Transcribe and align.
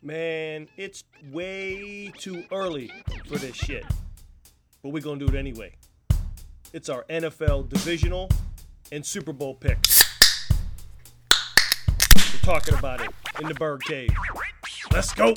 Man, 0.00 0.68
it's 0.76 1.02
way 1.32 2.12
too 2.16 2.44
early 2.52 2.88
for 3.26 3.36
this 3.36 3.56
shit. 3.56 3.84
But 4.80 4.90
we're 4.90 5.02
going 5.02 5.18
to 5.18 5.26
do 5.26 5.34
it 5.34 5.36
anyway. 5.36 5.74
It's 6.72 6.88
our 6.88 7.04
NFL 7.10 7.68
divisional 7.68 8.30
and 8.92 9.04
Super 9.04 9.32
Bowl 9.32 9.56
picks. 9.56 10.04
We're 12.14 12.40
talking 12.42 12.74
about 12.74 13.00
it 13.00 13.10
in 13.40 13.48
the 13.48 13.54
Burgh 13.54 13.80
Cave. 13.80 14.10
Let's 14.92 15.12
go. 15.12 15.34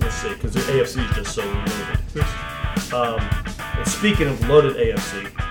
Let's 0.00 0.14
see, 0.14 0.28
because 0.30 0.54
the 0.54 0.60
AFC 0.60 1.10
is 1.10 1.16
just 1.16 1.34
so 1.34 1.44
loaded. 1.44 2.94
Um, 2.94 3.20
and 3.76 3.86
speaking 3.86 4.28
of 4.28 4.48
loaded 4.48 4.76
AFC, 4.76 5.47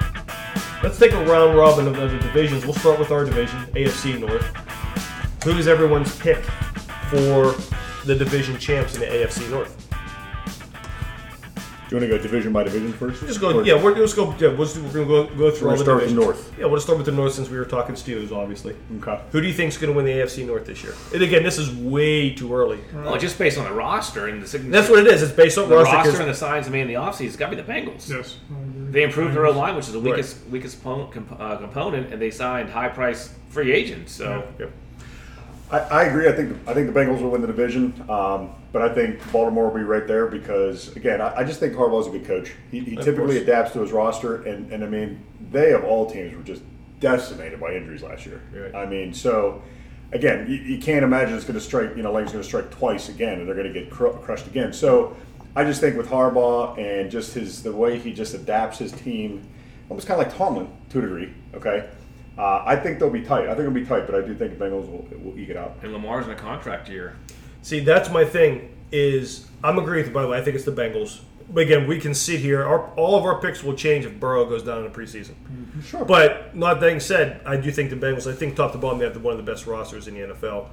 let's 0.88 1.00
take 1.00 1.12
a 1.12 1.26
round 1.26 1.58
robin 1.58 1.86
of, 1.86 1.98
of 2.00 2.12
the 2.12 2.18
divisions. 2.20 2.64
We'll 2.66 2.74
start 2.74 2.98
with 2.98 3.12
our 3.12 3.26
division, 3.26 3.60
AFC 3.74 4.18
North. 4.20 4.46
Who's 5.44 5.68
everyone's 5.68 6.18
pick 6.18 6.38
for 7.10 7.54
the 8.06 8.16
division 8.16 8.58
champs 8.58 8.96
in 8.96 9.02
the 9.02 9.08
AFC 9.08 9.50
North? 9.50 9.74
Do 11.90 11.96
you 11.96 12.02
want 12.02 12.12
to 12.12 12.18
go 12.18 12.22
division 12.22 12.52
by 12.54 12.64
division 12.64 12.92
first? 12.94 13.22
Just 13.22 13.40
go. 13.42 13.60
Or- 13.60 13.64
Yeah, 13.66 13.82
we're 13.82 13.96
just 13.96 14.16
go. 14.16 14.34
Yeah, 14.40 14.50
we'll, 14.50 14.68
we're 14.84 14.92
gonna 14.92 15.06
go, 15.06 15.26
go 15.28 15.52
through 15.52 15.68
We're 15.70 15.76
all 15.76 15.78
gonna 15.78 15.78
the 15.78 15.78
start 15.78 15.78
with 15.78 15.86
the 15.86 15.94
divisions. 15.96 16.14
North. 16.16 16.54
Yeah, 16.60 16.66
we'll 16.66 16.82
start 16.82 16.98
with 16.98 17.06
the 17.06 17.12
North 17.14 17.34
since 17.34 17.50
we 17.50 17.58
were 17.58 17.64
talking 17.66 17.96
Steelers, 17.96 18.32
obviously. 18.34 18.76
Okay. 19.00 19.22
Who 19.32 19.40
do 19.42 19.48
you 19.48 19.54
think's 19.54 19.78
going 19.78 19.92
to 19.92 19.96
win 19.96 20.06
the 20.06 20.12
AFC 20.12 20.46
North 20.46 20.66
this 20.66 20.84
year? 20.84 20.94
And 21.14 21.22
again, 21.24 21.44
this 21.44 21.58
is 21.58 21.74
way 21.74 22.32
too 22.34 22.54
early. 22.54 22.80
Well, 22.94 23.18
just 23.18 23.38
based 23.38 23.58
on 23.58 23.64
the 23.66 23.72
roster 23.74 24.28
and 24.28 24.42
the 24.44 24.48
signature. 24.48 24.72
That's 24.72 24.90
what 24.90 25.00
it 25.00 25.08
is. 25.08 25.22
It's 25.24 25.32
based 25.32 25.58
on 25.58 25.70
the 25.70 25.76
roster. 25.78 25.96
roster 25.96 26.12
'cause- 26.12 26.20
and 26.20 26.30
the 26.30 26.34
signs 26.34 26.70
made 26.70 26.82
in 26.82 26.88
the 26.90 26.94
offseason. 26.96 27.28
It's 27.28 27.36
got 27.38 27.52
to 27.52 27.56
be 27.56 27.62
the 27.62 27.72
Bengals. 27.72 28.10
Yes. 28.10 28.34
Hmm. 28.50 28.67
They 28.98 29.04
improved 29.04 29.36
their 29.36 29.46
O 29.46 29.52
line, 29.52 29.76
which 29.76 29.86
is 29.86 29.94
the 29.94 30.00
weakest 30.00 30.44
weakest 30.48 30.82
component, 30.82 31.12
comp- 31.12 31.40
uh, 31.40 31.58
component, 31.58 32.12
and 32.12 32.20
they 32.20 32.32
signed 32.32 32.68
high 32.68 32.90
price 32.90 33.32
free 33.50 33.72
agents. 33.72 34.12
So 34.12 34.44
Yep. 34.58 34.72
I, 35.70 35.78
I 35.78 36.04
agree. 36.06 36.28
I 36.28 36.32
think 36.32 36.58
I 36.68 36.74
think 36.74 36.92
the 36.92 37.00
Bengals 37.00 37.22
will 37.22 37.30
win 37.30 37.42
the 37.42 37.46
division, 37.46 37.94
um, 38.10 38.56
but 38.72 38.82
I 38.82 38.92
think 38.96 39.20
Baltimore 39.32 39.68
will 39.68 39.76
be 39.76 39.84
right 39.84 40.08
there 40.08 40.26
because 40.26 40.96
again, 40.96 41.22
I, 41.22 41.42
I 41.42 41.44
just 41.44 41.60
think 41.60 41.76
Harbaugh's 41.76 42.08
a 42.08 42.10
good 42.10 42.26
coach. 42.26 42.54
He, 42.72 42.80
he 42.80 42.96
typically 42.96 43.36
course. 43.36 43.44
adapts 43.44 43.74
to 43.74 43.82
his 43.82 43.92
roster, 43.92 44.42
and, 44.46 44.74
and 44.74 44.84
I 44.84 44.88
mean, 44.88 45.24
they 45.52 45.74
of 45.74 45.84
all 45.84 46.10
teams 46.10 46.36
were 46.36 46.42
just 46.42 46.64
decimated 47.00 47.60
by 47.60 47.76
injuries 47.76 48.02
last 48.02 48.26
year. 48.26 48.42
Right. 48.52 48.74
I 48.74 48.88
mean, 48.88 49.14
so 49.14 49.62
again, 50.12 50.50
you, 50.50 50.56
you 50.56 50.80
can't 50.80 51.04
imagine 51.04 51.36
it's 51.36 51.46
going 51.46 51.54
to 51.54 51.62
strike. 51.64 51.96
You 51.96 52.02
know, 52.02 52.12
Lane's 52.12 52.32
going 52.32 52.42
to 52.42 52.48
strike 52.48 52.72
twice 52.72 53.10
again, 53.10 53.38
and 53.38 53.48
they're 53.48 53.54
going 53.54 53.72
to 53.72 53.80
get 53.80 53.92
cr- 53.92 54.08
crushed 54.08 54.48
again. 54.48 54.74
So 54.74 55.16
I 55.58 55.64
just 55.64 55.82
think 55.82 55.98
with 55.98 56.08
Harbaugh 56.08 56.78
and 56.78 57.10
just 57.10 57.34
his 57.34 57.64
the 57.64 57.72
way 57.74 57.98
he 57.98 58.14
just 58.14 58.36
adapts 58.36 58.78
his 58.78 58.92
team, 58.92 59.42
almost 59.90 60.08
kind 60.08 60.22
of 60.22 60.28
like 60.28 60.38
Tomlin 60.38 60.68
to 60.92 61.00
a 61.00 61.02
degree. 61.02 61.34
Okay. 61.56 61.90
Uh, 62.38 62.62
I 62.64 62.76
think 62.76 63.00
they'll 63.00 63.10
be 63.10 63.24
tight. 63.24 63.46
I 63.46 63.56
think 63.56 63.62
it'll 63.62 63.72
be 63.72 63.84
tight, 63.86 64.06
but 64.06 64.14
I 64.14 64.22
do 64.22 64.36
think 64.36 64.58
the 64.60 64.64
Bengals 64.64 64.86
will, 64.88 65.08
will 65.24 65.40
eke 65.40 65.50
it 65.50 65.58
out. 65.58 65.78
and 65.82 65.92
Lamar's 65.94 66.26
in 66.28 66.32
a 66.32 66.36
contract 66.36 66.88
year. 66.90 67.16
See, 67.64 67.80
that's 67.80 68.12
my 68.12 68.24
thing. 68.24 68.76
Is 68.92 69.48
I'm 69.64 69.80
agreeing 69.80 70.02
with 70.02 70.08
you. 70.10 70.14
By 70.14 70.22
the 70.22 70.28
way, 70.28 70.38
I 70.38 70.42
think 70.44 70.56
it's 70.56 70.64
the 70.66 70.72
Bengals. 70.72 71.22
But 71.50 71.62
again, 71.62 71.88
we 71.88 72.00
can 72.00 72.14
sit 72.14 72.40
here. 72.40 72.64
Our, 72.64 72.92
all 72.96 73.18
of 73.18 73.24
our 73.24 73.42
picks 73.42 73.64
will 73.64 73.74
change 73.74 74.06
if 74.06 74.20
Burrow 74.20 74.46
goes 74.46 74.62
down 74.64 74.86
in 74.86 74.92
the 74.92 74.96
preseason. 74.98 75.34
Sure. 75.84 76.06
But 76.06 76.56
not 76.56 76.80
that 76.82 76.86
being 76.88 77.00
said, 77.00 77.42
I 77.46 77.58
do 77.58 77.72
think 77.72 77.90
the 77.90 77.96
Bengals. 77.96 78.32
I 78.32 78.36
think 78.36 78.56
top 78.56 78.74
to 78.74 78.78
bottom 78.78 79.00
they 79.00 79.06
have 79.06 79.16
the- 79.16 79.20
one 79.22 79.34
of 79.38 79.44
the 79.44 79.50
best 79.52 79.66
rosters 79.66 80.08
in 80.08 80.14
the 80.14 80.20
NFL. 80.36 80.68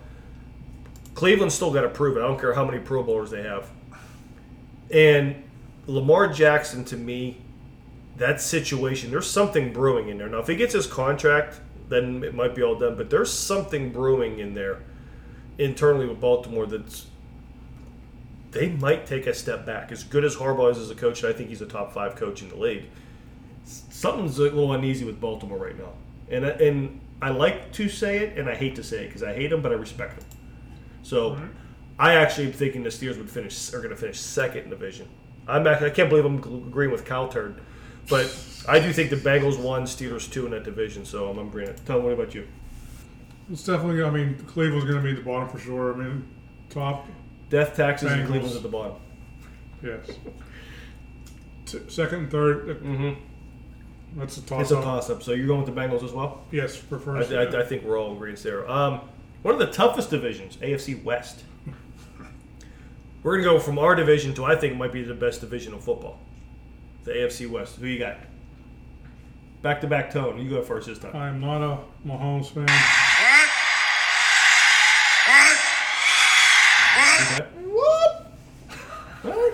Cleveland's 1.15 1.55
still 1.55 1.73
got 1.73 1.83
to 1.83 1.89
prove 1.89 2.17
it. 2.19 2.21
I 2.21 2.25
don't 2.27 2.39
care 2.41 2.53
how 2.53 2.65
many 2.65 2.79
Pro 2.81 3.03
Bowlers 3.03 3.31
they 3.31 3.43
have. 3.43 3.71
And 4.95 5.43
Lamar 5.87 6.29
Jackson, 6.29 6.85
to 6.87 6.97
me, 6.97 7.43
that 8.17 8.41
situation, 8.41 9.11
there's 9.11 9.29
something 9.29 9.73
brewing 9.73 10.09
in 10.09 10.17
there. 10.17 10.29
Now, 10.29 10.39
if 10.39 10.47
he 10.47 10.55
gets 10.55 10.73
his 10.73 10.87
contract, 10.87 11.61
then 11.89 12.23
it 12.23 12.33
might 12.33 12.55
be 12.55 12.63
all 12.63 12.77
done. 12.79 12.97
But 12.97 13.11
there's 13.11 13.33
something 13.33 13.91
brewing 13.91 14.39
in 14.39 14.55
there 14.55 14.83
internally 15.59 16.07
with 16.07 16.21
Baltimore 16.21 16.67
that's 16.67 17.07
they 18.53 18.69
might 18.69 19.05
take 19.05 19.27
a 19.27 19.35
step 19.35 19.67
back. 19.67 19.91
As 19.91 20.05
good 20.05 20.25
as 20.25 20.37
Harbaugh 20.37 20.71
is 20.71 20.79
as 20.79 20.89
a 20.89 20.95
coach, 20.95 21.25
and 21.25 21.35
I 21.35 21.37
think 21.37 21.49
he's 21.49 21.61
a 21.61 21.67
top 21.67 21.93
five 21.93 22.15
coach 22.15 22.41
in 22.41 22.49
the 22.49 22.57
league. 22.57 22.85
Something's 23.65 24.39
a 24.39 24.43
little 24.43 24.73
uneasy 24.73 25.05
with 25.05 25.21
Baltimore 25.21 25.59
right 25.59 25.77
now, 25.77 25.93
and 26.31 26.45
and 26.45 27.01
I 27.21 27.31
like 27.31 27.73
to 27.73 27.89
say 27.89 28.19
it, 28.19 28.39
and 28.39 28.49
I 28.49 28.55
hate 28.55 28.77
to 28.77 28.85
say 28.85 29.05
it 29.05 29.09
because 29.09 29.25
I 29.25 29.35
hate 29.35 29.51
him, 29.51 29.61
but 29.61 29.73
I 29.73 29.75
respect 29.75 30.21
him. 30.21 30.29
So, 31.03 31.31
mm-hmm. 31.31 31.47
I 31.99 32.15
actually 32.15 32.47
am 32.47 32.53
thinking 32.53 32.83
the 32.83 32.91
Steelers 32.91 33.19
would 33.19 33.31
finish 33.31 33.73
are 33.73 33.79
going 33.79 33.91
to 33.91 33.97
finish 33.97 34.19
second 34.19 34.65
in 34.65 34.71
the 34.71 34.77
division. 34.77 35.09
I'm 35.47 35.67
I 35.67 35.91
can't 35.91 36.09
believe 36.09 36.25
I'm 36.25 36.39
agreeing 36.39 36.91
with 36.91 37.05
Cal 37.05 37.29
Turd, 37.29 37.61
but 38.09 38.35
I 38.67 38.81
do 38.81 38.93
think 38.93 39.11
the 39.11 39.17
Bengals 39.17 39.61
one, 39.61 39.85
Steelers 39.85 40.31
two 40.31 40.47
in 40.47 40.53
that 40.53 40.65
division. 40.65 41.05
So 41.05 41.29
I'm 41.29 41.39
agreeing. 41.39 41.75
Tell 41.87 41.99
me 41.99 42.05
what 42.05 42.13
about 42.15 42.35
you? 42.35 42.47
It's 43.53 43.65
definitely. 43.65 44.03
I 44.03 44.11
mean, 44.11 44.37
Cleveland's 44.47 44.87
going 44.87 44.97
to 44.97 45.03
be 45.03 45.11
at 45.11 45.17
the 45.17 45.23
bottom 45.23 45.49
for 45.49 45.59
sure. 45.59 45.95
I 45.95 45.97
mean, 45.97 46.27
top. 46.71 47.07
Death 47.51 47.77
taxes 47.77 48.11
and 48.11 48.23
Bengals. 48.23 48.27
Cleveland's 48.29 48.57
at 48.57 48.63
the 48.63 48.69
bottom. 48.69 48.97
Yes. 49.83 50.11
T- 51.67 51.81
second 51.89 52.19
and 52.21 52.31
third. 52.31 52.71
uh, 52.71 52.75
Mm-hmm. 52.75 53.21
That's 54.17 54.37
a 54.37 54.43
toss 54.43 54.63
It's 54.63 54.71
a 54.71 54.75
toss 54.77 55.11
up. 55.11 55.23
So 55.23 55.33
you're 55.33 55.47
going 55.47 55.65
with 55.65 55.75
the 55.75 55.81
Bengals 55.81 56.05
as 56.05 56.13
well? 56.13 56.45
Yes, 56.53 56.77
for 56.77 56.97
I, 56.97 57.25
first. 57.25 57.33
I, 57.33 57.61
I 57.61 57.65
think 57.65 57.83
we're 57.83 57.99
all 57.99 58.11
in 58.11 58.17
agreement 58.17 58.43
there. 58.43 58.69
Um, 58.71 59.01
one 59.43 59.55
of 59.55 59.61
the 59.61 59.67
toughest 59.67 60.11
divisions, 60.11 60.57
AFC 60.59 61.03
West. 61.03 61.43
We're 63.25 63.39
gonna 63.39 63.55
go 63.55 63.59
from 63.59 63.79
our 63.79 63.95
division 63.95 64.35
to 64.35 64.45
I 64.45 64.55
think 64.55 64.75
it 64.75 64.77
might 64.77 64.93
be 64.93 65.03
the 65.03 65.15
best 65.15 65.41
division 65.41 65.73
of 65.73 65.83
football, 65.83 66.21
the 67.05 67.13
AFC 67.13 67.49
West. 67.51 67.77
Who 67.77 67.87
you 67.87 67.99
got? 67.99 68.19
Back 69.63 69.81
to 69.81 69.87
back 69.87 70.13
tone. 70.13 70.39
You 70.39 70.51
go 70.51 70.61
first 70.63 70.87
this 70.87 70.99
time. 70.99 71.17
I'm 71.17 71.41
not 71.41 71.63
a 71.63 71.79
Mahomes 72.07 72.49
fan. 72.49 72.65
Okay. 77.23 77.45
What? 77.73 78.27
What? 79.23 79.53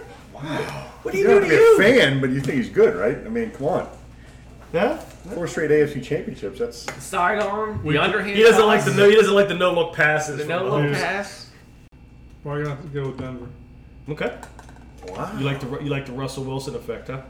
What 1.02 1.12
do 1.12 1.18
you 1.18 1.24
You 1.24 1.30
don't 1.30 1.42
do 1.42 1.48
have 1.48 1.58
to 1.58 1.76
to 1.76 1.78
be 1.78 1.84
a 1.84 2.00
fan, 2.00 2.20
but 2.20 2.30
you 2.30 2.40
think 2.40 2.56
he's 2.56 2.68
good, 2.68 2.96
right? 2.96 3.18
I 3.24 3.28
mean, 3.28 3.52
come 3.52 3.68
on. 3.68 3.88
Huh? 4.72 4.96
Four 4.96 5.46
straight 5.46 5.70
AFC 5.70 6.02
championships. 6.02 6.58
That's 6.58 7.04
Sidearm, 7.04 7.86
the 7.86 7.98
underhand. 7.98 8.36
He 8.36 8.42
doesn't 8.42 8.66
like 8.66 8.84
the 8.84 8.94
no. 8.94 9.08
He 9.08 9.14
doesn't 9.14 9.34
like 9.34 9.46
the 9.46 9.54
no 9.54 9.72
look 9.72 9.94
passes. 9.94 10.38
the 10.38 10.44
no 10.46 10.64
look 10.64 10.92
pass. 10.92 11.50
Probably 12.42 12.64
gonna 12.64 12.74
have 12.74 12.84
to 12.84 12.88
go 12.88 13.06
with 13.08 13.18
Denver. 13.18 13.46
Okay. 14.10 14.34
wow. 15.08 15.30
You 15.38 15.44
like 15.44 15.60
the 15.60 15.68
you 15.82 15.90
like 15.90 16.06
the 16.06 16.12
Russell 16.12 16.44
Wilson 16.44 16.74
effect, 16.74 17.08
huh? 17.08 17.20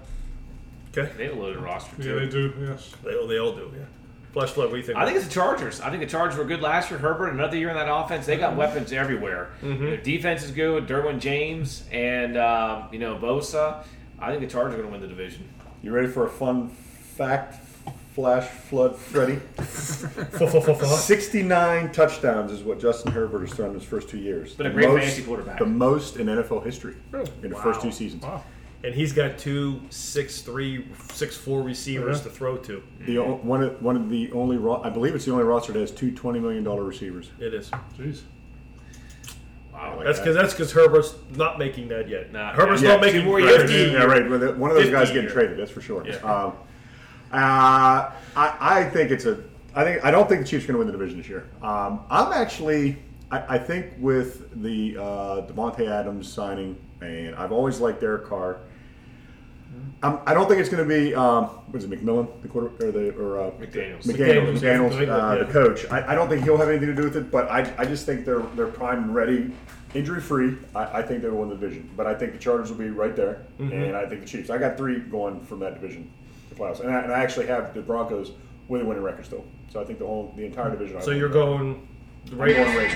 Okay. 0.96 1.10
They 1.16 1.26
have 1.26 1.36
a 1.36 1.40
loaded 1.40 1.60
roster 1.62 1.94
Yeah, 2.02 2.14
they 2.20 2.28
do. 2.28 2.52
Yes. 2.60 2.92
They, 3.04 3.14
all- 3.14 3.26
they 3.28 3.38
all 3.38 3.52
do. 3.54 3.70
Yeah. 3.76 3.84
Flash 4.32 4.50
flood. 4.50 4.66
What 4.66 4.74
do 4.74 4.76
you 4.78 4.84
think? 4.84 4.96
I 4.98 5.04
think 5.04 5.16
it's 5.16 5.26
the 5.26 5.32
Chargers. 5.32 5.80
I 5.80 5.90
think 5.90 6.02
the 6.02 6.08
Chargers 6.08 6.38
were 6.38 6.44
good 6.44 6.60
last 6.62 6.88
year. 6.90 7.00
Herbert, 7.00 7.30
another 7.30 7.56
year 7.56 7.68
in 7.68 7.74
that 7.76 7.92
offense. 7.92 8.26
They 8.26 8.36
got 8.36 8.56
weapons 8.56 8.92
everywhere. 8.92 9.50
Their 9.60 9.96
defense 9.96 10.44
is 10.44 10.52
good. 10.52 10.86
Derwin 10.86 11.18
James 11.20 11.84
and 11.90 12.36
um, 12.36 12.88
you 12.92 12.98
know 13.00 13.16
Bosa. 13.16 13.84
I 14.20 14.30
think 14.30 14.40
the 14.42 14.46
Chargers 14.48 14.74
are 14.74 14.82
going 14.82 14.86
to 14.88 14.92
win 14.92 15.00
the 15.00 15.08
division. 15.08 15.48
You 15.82 15.90
ready 15.92 16.06
for 16.08 16.26
a 16.26 16.30
fun 16.30 16.68
fact? 16.68 17.56
Flash 18.14 18.48
flood, 18.48 18.96
Freddy. 18.96 19.38
69 20.96 21.92
touchdowns 21.92 22.50
is 22.52 22.62
what 22.62 22.80
Justin 22.80 23.12
Herbert 23.12 23.40
has 23.46 23.52
thrown 23.54 23.68
in 23.70 23.74
his 23.74 23.84
first 23.84 24.08
two 24.08 24.18
years. 24.18 24.54
Been 24.54 24.66
a 24.66 24.68
The 24.70 24.74
great 24.74 24.88
most- 24.88 25.00
fantasy 25.02 25.22
quarterback. 25.22 25.58
The 25.58 25.66
most 25.66 26.16
in 26.16 26.26
NFL 26.26 26.64
history 26.64 26.96
Really? 27.12 27.30
in 27.42 27.50
the 27.50 27.56
Wow. 27.56 27.62
first 27.62 27.82
two 27.82 27.92
seasons. 27.92 28.22
Wow. 28.22 28.42
and 28.82 28.94
he's 28.94 29.12
got 29.12 29.36
two 29.36 29.78
six 29.90 30.40
three 30.40 30.86
six 31.12 31.36
four 31.36 31.62
receivers 31.62 32.16
Yeah. 32.18 32.24
to 32.24 32.30
throw 32.30 32.56
to. 32.56 32.82
The 33.06 33.18
o- 33.18 33.34
one 33.42 33.62
of, 33.62 33.82
one 33.82 33.94
of 33.94 34.08
the 34.08 34.32
only 34.32 34.56
ro- 34.56 34.80
I 34.82 34.88
believe 34.90 35.14
it's 35.14 35.26
the 35.26 35.32
only 35.32 35.44
roster 35.44 35.72
that 35.74 35.80
has 35.80 35.90
two 35.90 36.10
$20 36.12 36.40
million 36.40 36.64
receivers. 36.64 37.30
It 37.38 37.52
is. 37.52 37.70
Jeez. 37.98 38.22
Wow. 39.72 39.96
Like 39.96 40.06
That's 40.06 40.18
that. 40.18 40.24
because 40.24 40.34
that's 40.34 40.52
because 40.54 40.72
Herbert's 40.72 41.14
not 41.36 41.58
making 41.58 41.88
that 41.88 42.08
yet. 42.08 42.32
Nah, 42.32 42.52
Herbert's 42.54 42.80
yeah. 42.82 42.88
not 42.92 43.02
making 43.02 43.20
Two 43.20 43.26
more 43.26 43.40
fifty. 43.40 43.74
Yeah, 43.74 44.04
right. 44.04 44.28
Well, 44.28 44.38
the- 44.38 44.52
One 44.54 44.70
of 44.70 44.76
those 44.76 44.86
50 44.86 44.92
guys 44.98 45.08
getting 45.08 45.22
year. 45.24 45.30
traded. 45.32 45.58
That's 45.58 45.70
for 45.70 45.80
sure. 45.82 46.04
Yeah. 46.06 46.16
Um, 46.16 46.54
uh, 47.32 48.12
I, 48.36 48.56
I 48.60 48.90
think 48.90 49.10
it's 49.10 49.24
a. 49.24 49.42
I 49.74 49.84
think 49.84 50.04
I 50.04 50.10
don't 50.10 50.28
think 50.28 50.40
the 50.40 50.46
Chiefs 50.46 50.64
are 50.64 50.72
going 50.72 50.74
to 50.74 50.78
win 50.78 50.86
the 50.86 50.92
division 50.92 51.18
this 51.18 51.28
year. 51.28 51.48
Um, 51.62 52.04
I'm 52.10 52.32
actually. 52.32 52.96
I, 53.30 53.56
I 53.56 53.58
think 53.58 53.92
with 53.98 54.62
the 54.62 54.96
uh, 54.98 55.02
Davante 55.46 55.88
Adams 55.88 56.32
signing, 56.32 56.76
and 57.00 57.34
I've 57.36 57.52
always 57.52 57.80
liked 57.80 58.00
Derek 58.00 58.26
Carr. 58.26 58.60
Um, 60.02 60.20
I 60.26 60.34
don't 60.34 60.48
think 60.48 60.60
it's 60.60 60.70
going 60.70 60.82
to 60.82 60.88
be 60.88 61.14
um, 61.14 61.44
what 61.44 61.76
is 61.76 61.84
it 61.84 61.90
McMillan, 61.90 62.42
the 62.42 62.48
quarter 62.48 62.68
or 62.84 62.90
the 62.90 63.14
or 63.16 63.38
uh, 63.38 63.50
McDaniels. 63.52 64.04
McDaniels, 64.04 64.58
McDaniels, 64.58 64.92
McDaniels, 64.92 65.06
yeah. 65.06 65.14
uh, 65.14 65.44
the 65.44 65.52
coach. 65.52 65.86
I, 65.90 66.12
I 66.12 66.14
don't 66.14 66.28
think 66.28 66.42
he'll 66.42 66.56
have 66.56 66.68
anything 66.68 66.88
to 66.88 66.94
do 66.94 67.04
with 67.04 67.16
it, 67.16 67.30
but 67.30 67.48
I, 67.50 67.72
I 67.78 67.84
just 67.84 68.06
think 68.06 68.24
they're 68.24 68.42
they're 68.56 68.66
primed 68.66 69.04
and 69.04 69.14
ready, 69.14 69.52
injury 69.94 70.20
free. 70.20 70.56
I, 70.74 70.98
I 70.98 71.02
think 71.02 71.22
they'll 71.22 71.34
win 71.34 71.50
the 71.50 71.54
division, 71.54 71.90
but 71.96 72.06
I 72.06 72.14
think 72.14 72.32
the 72.32 72.38
Chargers 72.38 72.70
will 72.70 72.78
be 72.78 72.88
right 72.88 73.14
there, 73.14 73.46
and 73.58 73.94
I 73.96 74.06
think 74.06 74.22
the 74.22 74.26
Chiefs. 74.26 74.48
I 74.50 74.58
got 74.58 74.76
three 74.76 74.98
going 75.00 75.44
from 75.44 75.60
that 75.60 75.80
division, 75.80 76.10
playoffs, 76.60 76.80
and 76.80 76.90
I, 76.90 77.00
and 77.00 77.12
I 77.12 77.20
actually 77.20 77.46
have 77.46 77.74
the 77.74 77.80
Broncos 77.80 78.32
with 78.68 78.82
a 78.82 78.84
winning 78.84 79.02
record 79.02 79.24
still. 79.24 79.44
So 79.70 79.80
I 79.80 79.84
think 79.84 79.98
the 79.98 80.06
whole 80.06 80.32
the 80.36 80.44
entire 80.44 80.70
division. 80.70 81.00
So 81.00 81.10
you're 81.12 81.28
going 81.28 81.88
the 82.26 82.36
going 82.36 82.48
Raiders. 82.48 82.76
Raiders. 82.76 82.94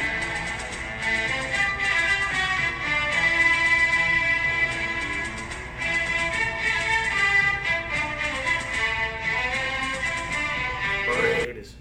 Raiders. 11.46 11.75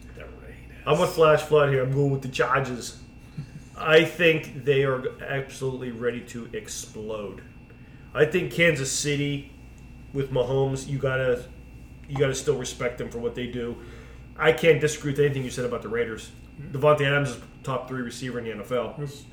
I'm 0.85 0.99
with 0.99 1.11
Flash 1.11 1.41
Flood 1.43 1.69
here. 1.69 1.81
I'm 1.81 1.93
going 1.93 2.11
with 2.11 2.21
the 2.21 2.27
Chargers. 2.27 2.99
I 3.77 4.03
think 4.03 4.65
they 4.65 4.83
are 4.83 5.03
absolutely 5.23 5.91
ready 5.91 6.21
to 6.21 6.49
explode. 6.53 7.41
I 8.13 8.25
think 8.25 8.51
Kansas 8.51 8.91
City 8.91 9.51
with 10.13 10.29
Mahomes, 10.31 10.87
you 10.87 10.99
gotta 10.99 11.45
you 12.09 12.17
gotta 12.17 12.35
still 12.35 12.57
respect 12.57 12.97
them 12.97 13.09
for 13.09 13.19
what 13.19 13.35
they 13.35 13.47
do. 13.47 13.75
I 14.37 14.51
can't 14.51 14.81
disagree 14.81 15.11
with 15.11 15.19
anything 15.19 15.43
you 15.43 15.49
said 15.51 15.65
about 15.65 15.81
the 15.81 15.89
Raiders. 15.89 16.31
Davante 16.71 17.01
Adams 17.01 17.29
is 17.31 17.37
top 17.63 17.87
three 17.87 18.01
receiver 18.01 18.39
in 18.39 18.45
the 18.45 18.51
NFL. 18.63 18.93
It's- 19.01 19.25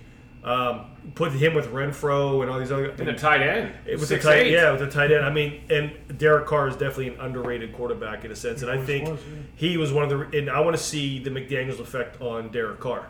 Um, 0.43 0.87
put 1.17 1.33
him 1.33 1.53
with 1.53 1.67
Renfrow 1.71 2.41
and 2.41 2.51
all 2.51 2.59
these 2.59 2.73
other 2.73 2.87
And 2.99 3.11
a 3.11 3.13
tight 3.13 3.43
end. 3.43 3.73
with 3.85 4.01
the 4.01 4.07
Six, 4.07 4.25
tight, 4.25 4.47
eight. 4.47 4.53
yeah, 4.53 4.71
with 4.71 4.81
the 4.81 4.87
tight 4.87 5.13
end. 5.13 5.23
I 5.23 5.29
mean, 5.31 5.61
and 5.69 5.91
Derek 6.17 6.47
Carr 6.47 6.67
is 6.69 6.77
definitely 6.77 7.09
an 7.09 7.21
underrated 7.21 7.75
quarterback 7.75 8.25
in 8.25 8.31
a 8.31 8.35
sense, 8.35 8.63
and 8.63 8.71
I 8.71 8.79
think 8.79 9.07
was, 9.07 9.21
yeah. 9.21 9.37
he 9.55 9.77
was 9.77 9.93
one 9.93 10.05
of 10.05 10.09
the. 10.33 10.39
And 10.39 10.49
I 10.49 10.61
want 10.61 10.75
to 10.75 10.83
see 10.83 11.19
the 11.19 11.29
McDaniel's 11.29 11.79
effect 11.79 12.23
on 12.23 12.49
Derek 12.51 12.81
Carr. 12.81 13.09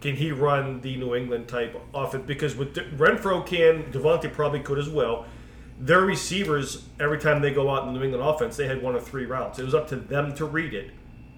Can 0.00 0.16
he 0.16 0.32
run 0.32 0.80
the 0.80 0.96
New 0.96 1.14
England 1.14 1.46
type 1.46 1.80
offense? 1.94 2.24
Because 2.26 2.56
with 2.56 2.74
De- 2.74 2.82
Renfrow 2.96 3.46
can, 3.46 3.84
Davante 3.92 4.32
probably 4.32 4.58
could 4.58 4.78
as 4.80 4.88
well. 4.88 5.24
Their 5.78 6.00
receivers, 6.00 6.84
every 6.98 7.18
time 7.18 7.42
they 7.42 7.50
go 7.50 7.70
out 7.70 7.86
in 7.86 7.92
the 7.92 7.98
New 7.98 8.04
England 8.04 8.24
offense, 8.24 8.56
they 8.56 8.66
had 8.66 8.82
one 8.82 8.94
of 8.94 9.06
three 9.06 9.26
routes. 9.26 9.58
It 9.58 9.64
was 9.64 9.74
up 9.74 9.88
to 9.88 9.96
them 9.96 10.34
to 10.36 10.44
read 10.46 10.72
it. 10.72 10.90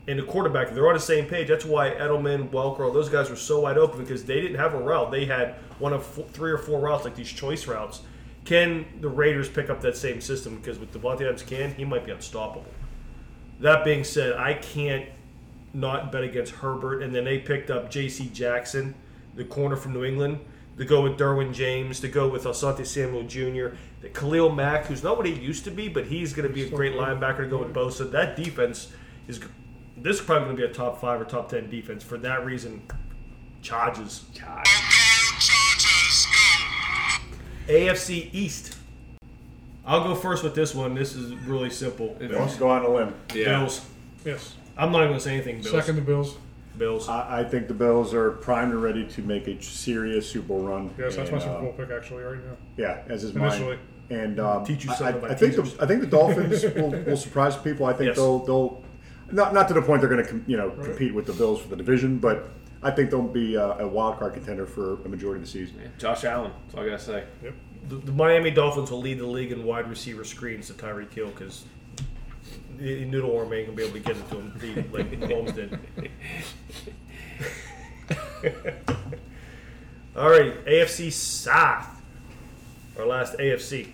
And 0.07 0.19
the 0.19 0.23
quarterback, 0.23 0.73
they're 0.73 0.89
on 0.89 0.95
the 0.95 1.01
same 1.01 1.27
page. 1.27 1.49
That's 1.49 1.65
why 1.65 1.91
Edelman, 1.91 2.51
Welker, 2.51 2.93
those 2.93 3.09
guys 3.09 3.29
were 3.29 3.37
so 3.37 3.61
wide 3.61 3.77
open 3.77 4.01
because 4.01 4.25
they 4.25 4.41
didn't 4.41 4.57
have 4.57 4.75
a 4.75 4.79
route. 4.79 5.11
They 5.11 5.27
had 5.27 5.57
one 5.79 5.93
of 5.93 6.05
four, 6.07 6.25
three 6.33 6.51
or 6.51 6.59
four 6.59 6.81
routes, 6.81 7.05
like 7.05 7.15
these 7.15 7.31
choice 7.31 7.67
routes. 7.67 8.01
Can 8.45 8.87
the 9.01 9.09
Raiders 9.09 9.49
pick 9.49 9.69
up 9.69 9.83
that 9.83 9.97
same 9.97 10.23
system? 10.23 10.57
Because 10.57 10.79
with 10.79 10.93
Davante 10.95 11.21
Adams 11.23 11.43
can, 11.43 11.75
he 11.75 11.85
might 11.85 12.07
be 12.07 12.13
unstoppable. 12.13 12.65
That 13.61 13.85
being 13.85 14.05
said, 14.05 14.35
I 14.35 14.55
can't 14.55 15.07
not 15.75 16.11
bet 16.11 16.25
against 16.25 16.55
Herbert. 16.55 17.03
And 17.03 17.15
then 17.15 17.25
they 17.25 17.39
picked 17.39 17.71
up 17.71 17.91
J.C. 17.91 18.31
Jackson, 18.33 18.95
the 19.35 19.45
corner 19.45 19.77
from 19.77 19.93
New 19.93 20.05
England, 20.05 20.39
to 20.79 20.85
go 20.85 21.03
with 21.03 21.19
Derwin 21.19 21.53
James, 21.53 22.01
to 22.01 22.09
go 22.09 22.29
with 22.29 22.45
Asante 22.45 22.87
Samuel 22.87 23.25
Jr., 23.25 23.77
the 24.01 24.09
Khalil 24.09 24.51
Mack, 24.51 24.87
who's 24.87 25.03
not 25.03 25.17
what 25.17 25.27
he 25.27 25.35
used 25.35 25.65
to 25.65 25.71
be, 25.71 25.89
but 25.89 26.07
he's 26.07 26.33
going 26.33 26.47
to 26.47 26.55
be 26.55 26.63
a 26.63 26.71
great 26.71 26.95
linebacker 26.95 27.39
to 27.39 27.47
go 27.47 27.59
with 27.59 27.75
Bosa. 27.75 28.11
That 28.11 28.37
defense 28.37 28.93
is 29.27 29.41
this 29.97 30.21
is 30.21 30.25
probably 30.25 30.45
going 30.45 30.57
to 30.57 30.67
be 30.67 30.71
a 30.71 30.73
top 30.73 31.01
five 31.01 31.21
or 31.21 31.25
top 31.25 31.49
ten 31.49 31.69
defense. 31.69 32.05
For 32.05 32.17
that 32.19 32.45
reason, 32.45 32.83
charges. 33.61 34.25
God. 34.41 34.65
AFC 37.67 38.33
East. 38.33 38.77
I'll 39.85 40.05
go 40.05 40.15
first 40.15 40.45
with 40.45 40.55
this 40.55 40.75
one. 40.75 40.95
This 40.95 41.15
is 41.17 41.35
really 41.47 41.71
simple. 41.71 42.17
Let's 42.21 42.57
go 42.57 42.69
on 42.69 42.85
a 42.85 42.89
limb. 42.89 43.15
Yeah. 43.35 43.61
Bills. 43.61 43.85
Yes. 44.25 44.55
I'm 44.77 44.93
not 44.93 44.99
even 44.99 45.09
going 45.09 45.19
to 45.19 45.25
say 45.25 45.35
anything. 45.35 45.63
Bills. 45.63 45.71
Second, 45.71 45.97
the 45.97 46.03
Bills. 46.03 46.37
Bills. 46.77 47.09
I, 47.09 47.41
I 47.41 47.45
think 47.45 47.69
the 47.69 47.75
Bills 47.75 48.13
are 48.15 48.33
primed 48.33 48.73
and 48.73 48.83
ready 48.83 49.05
to 49.07 49.23
make 49.23 49.47
a 49.49 49.61
serious 49.63 50.29
Super 50.31 50.49
Bowl 50.49 50.61
run. 50.63 50.95
Yes, 50.99 51.17
that's 51.17 51.31
my 51.31 51.37
And, 51.37 51.43
Super 51.43 51.57
uh, 51.57 51.61
Bowl 51.63 51.73
pick 51.73 51.91
actually 51.91 52.23
right 52.23 52.45
now. 52.45 52.57
Yeah, 52.77 53.03
as 53.09 53.25
is 53.25 53.35
Initially. 53.35 53.77
mine. 53.77 53.79
And 54.11 54.41
um, 54.41 54.65
Teach 54.65 54.85
you 54.85 54.91
I- 54.91 54.95
something 54.95 55.15
I, 55.17 55.19
about 55.19 55.31
I 55.31 55.35
think 55.35 55.55
the, 55.57 55.77
I 55.83 55.87
think 55.87 56.01
the 56.01 56.07
Dolphins 56.07 56.63
will, 56.77 56.91
will 56.91 57.17
surprise 57.17 57.57
people. 57.57 57.87
I 57.87 57.93
think 57.93 58.09
Yes. 58.09 58.17
they'll 58.17 58.39
they'll 58.45 58.85
not 59.31 59.53
not 59.53 59.69
to 59.69 59.75
the 59.75 59.83
point 59.83 60.01
they're 60.01 60.11
going 60.11 60.25
to 60.25 60.43
you 60.47 60.57
know 60.57 60.71
compete 60.71 61.15
with 61.15 61.27
the 61.27 61.33
Bills 61.35 61.61
for 61.61 61.69
the 61.69 61.77
division, 61.77 62.19
but 62.19 62.49
I 62.83 62.91
think 62.91 63.11
they'll 63.11 63.23
be 63.23 63.57
a, 63.57 63.79
a 63.79 63.89
wild 63.89 64.19
card 64.19 64.35
contender 64.35 64.65
for 64.65 65.03
a 65.05 65.09
majority 65.09 65.41
of 65.41 65.47
the 65.47 65.51
season. 65.51 65.93
Josh 65.99 66.25
Allen. 66.25 66.53
That's 66.65 66.75
all 66.77 66.83
I 66.83 66.87
gotta 66.87 66.99
say. 66.99 67.25
Yep. 67.43 67.55
the, 67.89 67.97
the 67.97 68.13
Miami 68.13 68.51
Dolphins 68.51 68.91
will 68.91 69.01
lead 69.01 69.19
the 69.19 69.27
league 69.27 69.53
in 69.53 69.65
wide 69.65 69.91
receiver 69.91 70.25
screens 70.25 70.69
to 70.69 70.73
Tyreek 70.75 71.13
Hill 71.13 71.29
because 71.29 71.65
Noodle 72.79 73.35
Worm 73.35 73.53
ain't 73.53 73.67
gonna 73.67 73.77
be 73.77 73.83
able 73.83 73.95
to 73.95 74.01
get 74.01 74.17
it 74.17 74.29
to 74.31 74.37
him 74.37 74.53
like 74.93 75.11
Mahomes 75.11 75.55
did. 75.55 75.79
All 80.17 80.31
right, 80.31 80.65
AFC 80.65 81.13
South. 81.13 82.01
Our 82.99 83.07
last 83.07 83.37
AFC. 83.39 83.89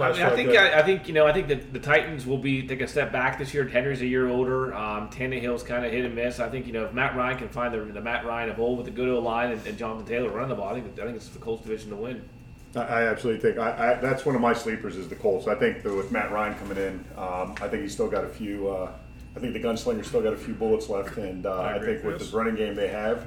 I, 0.00 0.12
mean, 0.12 0.22
I 0.22 0.34
think. 0.34 0.50
I, 0.50 0.80
I 0.80 0.82
think 0.82 1.06
you 1.06 1.14
know 1.14 1.24
I 1.24 1.32
think 1.32 1.46
that 1.48 1.72
the 1.72 1.78
Titans 1.78 2.26
will 2.26 2.38
be 2.38 2.66
take 2.66 2.80
a 2.80 2.88
step 2.88 3.12
back 3.12 3.38
this 3.38 3.54
year. 3.54 3.66
Henry's 3.66 4.00
a 4.00 4.06
year 4.06 4.28
older. 4.28 4.74
Um, 4.74 5.08
Tannehill's 5.08 5.62
kind 5.62 5.86
of 5.86 5.92
hit 5.92 6.04
and 6.04 6.14
miss. 6.14 6.40
I 6.40 6.48
think 6.48 6.66
you 6.66 6.72
know 6.72 6.84
if 6.84 6.92
Matt 6.92 7.16
Ryan 7.16 7.38
can 7.38 7.48
find 7.48 7.72
the, 7.72 7.78
the 7.78 8.00
Matt 8.00 8.26
Ryan 8.26 8.50
of 8.50 8.58
old 8.58 8.78
with 8.78 8.86
the 8.86 8.92
good 8.92 9.08
old 9.08 9.22
line 9.22 9.52
and, 9.52 9.64
and 9.64 9.78
Jonathan 9.78 10.06
Taylor 10.06 10.30
running 10.30 10.48
the 10.48 10.56
ball, 10.56 10.74
I 10.74 10.80
think 10.80 10.98
I 10.98 11.04
think 11.04 11.16
it's 11.16 11.28
the 11.28 11.38
Colts 11.38 11.62
division 11.62 11.90
to 11.90 11.96
win. 11.96 12.28
I, 12.74 12.80
I 12.80 13.02
absolutely 13.08 13.40
think 13.42 13.58
I, 13.58 13.92
I, 13.92 13.94
that's 14.00 14.24
one 14.24 14.34
of 14.34 14.40
my 14.40 14.52
sleepers 14.52 14.96
is 14.96 15.08
the 15.08 15.16
Colts. 15.16 15.46
I 15.48 15.54
think 15.54 15.82
that 15.82 15.94
with 15.94 16.10
Matt 16.10 16.32
Ryan 16.32 16.54
coming 16.58 16.78
in, 16.78 17.04
um, 17.16 17.54
I 17.60 17.68
think 17.68 17.82
he's 17.82 17.92
still 17.92 18.08
got 18.08 18.24
a 18.24 18.28
few. 18.28 18.68
Uh, 18.68 18.90
I 19.36 19.40
think 19.40 19.52
the 19.54 19.60
gunslinger's 19.60 20.06
still 20.08 20.22
got 20.22 20.32
a 20.34 20.36
few 20.36 20.54
bullets 20.54 20.88
left, 20.90 21.16
and 21.16 21.46
uh, 21.46 21.54
I, 21.54 21.76
agree. 21.76 21.94
think 21.94 22.04
with 22.04 22.20
Yes. 22.20 22.30
the 22.30 22.36
running 22.36 22.54
game 22.54 22.74
they 22.74 22.88
have, 22.88 23.26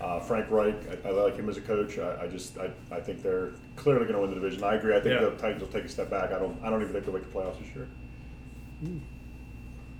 uh, 0.00 0.18
Frank 0.20 0.46
Reich, 0.50 0.74
I, 1.04 1.08
I 1.08 1.12
like 1.12 1.36
him 1.36 1.48
as 1.48 1.56
a 1.56 1.60
coach. 1.60 1.98
I, 1.98 2.22
I 2.24 2.26
just 2.28 2.58
I, 2.58 2.70
I 2.90 3.00
think 3.00 3.22
they're 3.22 3.50
clearly 3.76 4.02
going 4.04 4.14
to 4.14 4.20
win 4.20 4.30
the 4.30 4.36
division. 4.36 4.64
I 4.64 4.74
agree. 4.74 4.96
I 4.96 5.00
think 5.00 5.14
Yeah. 5.20 5.28
the 5.28 5.36
Titans 5.36 5.60
will 5.62 5.68
take 5.68 5.84
a 5.84 5.88
step 5.88 6.10
back. 6.10 6.32
I 6.32 6.38
don't 6.38 6.58
I 6.64 6.70
don't 6.70 6.80
even 6.80 6.92
think 6.92 7.04
they'll 7.04 7.14
make 7.14 7.24
the 7.24 7.38
playoffs 7.38 7.58
this 7.60 7.68
year. 7.74 7.88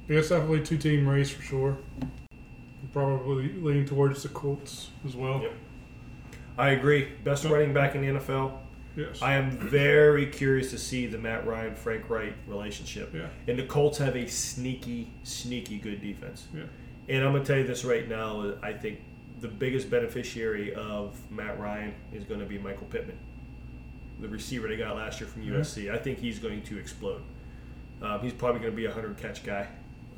Yeah, 0.08 0.18
it's 0.18 0.28
definitely 0.30 0.62
two 0.62 0.78
team 0.78 1.06
race 1.08 1.30
for 1.30 1.42
sure. 1.42 1.78
Probably 2.92 3.52
leaning 3.52 3.84
towards 3.84 4.22
the 4.22 4.28
Colts 4.30 4.90
as 5.06 5.14
well. 5.14 5.42
Yep. 5.42 5.52
I 6.56 6.70
agree. 6.70 7.08
Best 7.22 7.44
running 7.44 7.72
back 7.74 7.94
in 7.94 8.00
the 8.00 8.18
NFL. 8.18 8.52
Yes. 8.98 9.22
I 9.22 9.34
am 9.34 9.52
very 9.52 10.26
curious 10.26 10.70
to 10.72 10.78
see 10.78 11.06
the 11.06 11.18
Matt 11.18 11.46
Ryan 11.46 11.74
Frank 11.74 12.10
Reich 12.10 12.34
relationship. 12.48 13.14
Yeah. 13.14 13.28
And 13.46 13.56
the 13.58 13.62
Colts 13.64 13.96
have 13.98 14.16
a 14.16 14.26
sneaky, 14.26 15.10
sneaky 15.22 15.78
good 15.78 16.00
defense. 16.00 16.48
yeah. 16.52 16.64
And 17.08 17.24
I'm 17.24 17.32
going 17.32 17.42
to 17.44 17.46
tell 17.46 17.58
you 17.58 17.66
this 17.66 17.84
right 17.84 18.06
now. 18.08 18.54
I 18.62 18.72
think 18.72 19.00
the 19.40 19.48
biggest 19.48 19.88
beneficiary 19.88 20.74
of 20.74 21.18
Matt 21.30 21.58
Ryan 21.58 21.94
is 22.12 22.24
going 22.24 22.40
to 22.40 22.46
be 22.46 22.58
Michael 22.58 22.86
Pittman, 22.88 23.18
the 24.20 24.28
receiver 24.28 24.68
they 24.68 24.76
got 24.76 24.96
last 24.96 25.20
year 25.20 25.28
from 25.28 25.42
USC. 25.42 25.90
I 25.90 25.96
think 25.96 26.18
he's 26.18 26.38
going 26.38 26.62
to 26.62 26.76
explode. 26.76 27.22
Um, 28.02 28.20
he's 28.20 28.32
probably 28.32 28.60
going 28.60 28.72
to 28.72 28.76
be 28.76 28.84
a 28.86 28.90
100 28.90 29.16
catch 29.16 29.44
guy. 29.44 29.68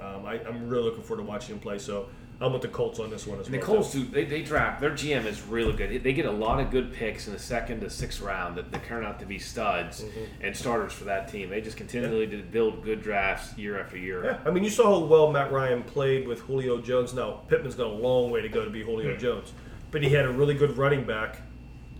Um, 0.00 0.24
I, 0.24 0.40
I'm 0.46 0.68
really 0.68 0.84
looking 0.84 1.02
forward 1.02 1.22
to 1.22 1.28
watching 1.28 1.54
him 1.54 1.60
play. 1.60 1.78
So 1.78 2.08
I'm 2.42 2.54
with 2.54 2.62
the 2.62 2.68
Colts 2.68 2.98
on 2.98 3.10
this 3.10 3.26
one 3.26 3.38
as 3.38 3.46
And 3.46 3.54
the. 3.54 3.58
Colts 3.58 3.92
do 3.92 4.02
they, 4.04 4.24
they 4.24 4.40
draft 4.42 4.80
their 4.80 4.92
GM 4.92 5.26
is 5.26 5.42
really 5.42 5.74
good. 5.74 6.02
They 6.02 6.12
get 6.14 6.24
a 6.24 6.30
lot 6.30 6.58
of 6.58 6.70
good 6.70 6.90
picks 6.92 7.26
in 7.26 7.34
the 7.34 7.38
second 7.38 7.80
to 7.80 7.90
sixth 7.90 8.20
round 8.22 8.56
that, 8.56 8.72
that 8.72 8.84
turn 8.86 9.04
out 9.04 9.20
to 9.20 9.26
be 9.26 9.38
studs 9.38 10.00
Mm-hmm. 10.02 10.42
and 10.44 10.56
starters 10.56 10.92
for 10.94 11.04
that 11.04 11.28
team. 11.28 11.50
They 11.50 11.60
just 11.60 11.76
continually 11.76 12.26
to 12.28 12.38
build 12.42 12.82
good 12.82 13.02
drafts 13.02 13.56
year 13.58 13.78
after 13.78 13.98
year. 13.98 14.24
Yeah, 14.24 14.38
I 14.46 14.50
mean, 14.50 14.64
you 14.64 14.70
saw 14.70 14.98
how 15.00 15.04
well 15.06 15.30
Matt 15.30 15.52
Ryan 15.52 15.82
played 15.82 16.26
with 16.26 16.40
Julio 16.40 16.80
Jones. 16.80 17.12
Now 17.12 17.42
Pittman's 17.48 17.74
got 17.74 17.88
a 17.88 17.92
long 17.94 18.30
way 18.30 18.40
to 18.40 18.48
go 18.48 18.64
to 18.64 18.70
be 18.70 18.82
Julio 18.82 19.16
Jones, 19.16 19.52
but 19.90 20.02
he 20.02 20.08
had 20.08 20.24
a 20.24 20.30
really 20.32 20.54
good 20.54 20.78
running 20.78 21.04
back. 21.04 21.42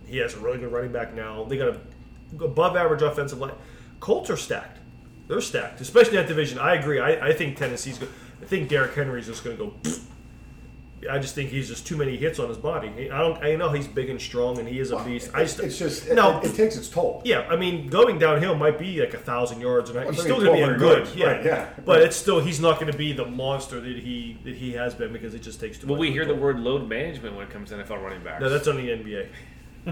He 0.07 0.17
has 0.17 0.33
a 0.33 0.39
really 0.39 0.57
good 0.57 0.71
running 0.71 0.91
back 0.91 1.13
now. 1.13 1.43
They 1.43 1.57
got 1.57 1.67
a 1.69 1.79
above 2.43 2.75
average 2.75 3.01
offensive 3.03 3.37
line. 3.39 3.53
Colts 3.99 4.29
are 4.31 4.37
stacked. 4.37 4.79
They're 5.27 5.39
stacked, 5.41 5.79
especially 5.81 6.17
that 6.17 6.27
division. 6.27 6.57
I 6.57 6.75
agree. 6.75 6.99
I, 6.99 7.27
I 7.29 7.33
think 7.33 7.57
Tennessee's 7.57 7.97
good. 7.99 8.09
I 8.41 8.45
think 8.45 8.69
Derrick 8.69 8.95
Henry's 8.95 9.27
just 9.27 9.43
going 9.43 9.55
to 9.57 9.63
go. 9.65 9.73
Pfft. 11.01 11.11
I 11.11 11.19
just 11.19 11.35
think 11.35 11.49
he's 11.49 11.67
just 11.67 11.85
too 11.85 11.97
many 11.97 12.17
hits 12.17 12.39
on 12.39 12.49
his 12.49 12.57
body. 12.57 13.09
I 13.11 13.17
don't. 13.17 13.43
I 13.43 13.55
know 13.55 13.69
he's 13.69 13.87
big 13.87 14.09
and 14.09 14.21
strong, 14.21 14.59
and 14.59 14.67
he 14.67 14.79
is 14.79 14.91
a 14.91 15.03
beast. 15.03 15.31
I 15.33 15.43
just, 15.43 15.59
it's 15.59 15.77
just 15.77 16.09
no. 16.11 16.39
it, 16.39 16.45
it 16.45 16.55
takes 16.55 16.75
its 16.75 16.89
toll. 16.89 17.21
Yeah, 17.25 17.47
I 17.49 17.55
mean, 17.55 17.87
going 17.87 18.19
downhill 18.19 18.55
might 18.55 18.79
be 18.79 18.99
like 18.99 19.13
a 19.13 19.19
thousand 19.19 19.61
yards, 19.61 19.89
and 19.89 19.99
I 19.99 20.05
he's 20.11 20.21
still 20.21 20.39
going 20.39 20.61
to 20.61 20.67
be 20.67 20.73
a 20.73 20.77
good, 20.77 20.97
yards, 20.99 21.15
yeah, 21.15 21.25
right, 21.27 21.45
yeah. 21.45 21.69
But 21.85 22.01
it's 22.01 22.15
still 22.15 22.39
he's 22.39 22.59
not 22.59 22.79
going 22.79 22.91
to 22.91 22.97
be 22.97 23.13
the 23.13 23.25
monster 23.25 23.79
that 23.79 23.97
he 23.97 24.37
that 24.43 24.55
he 24.55 24.73
has 24.73 24.93
been 24.93 25.13
because 25.13 25.33
it 25.33 25.41
just 25.41 25.59
takes 25.59 25.77
too 25.77 25.87
Will 25.87 25.95
much. 25.95 26.01
we 26.01 26.11
hear 26.11 26.25
the 26.25 26.35
word 26.35 26.59
load 26.59 26.87
management 26.87 27.35
when 27.35 27.45
it 27.45 27.51
comes 27.51 27.69
to 27.69 27.75
NFL 27.75 28.01
running 28.01 28.23
backs? 28.23 28.41
No, 28.41 28.49
that's 28.49 28.67
on 28.67 28.77
the 28.77 28.89
NBA. 28.89 29.27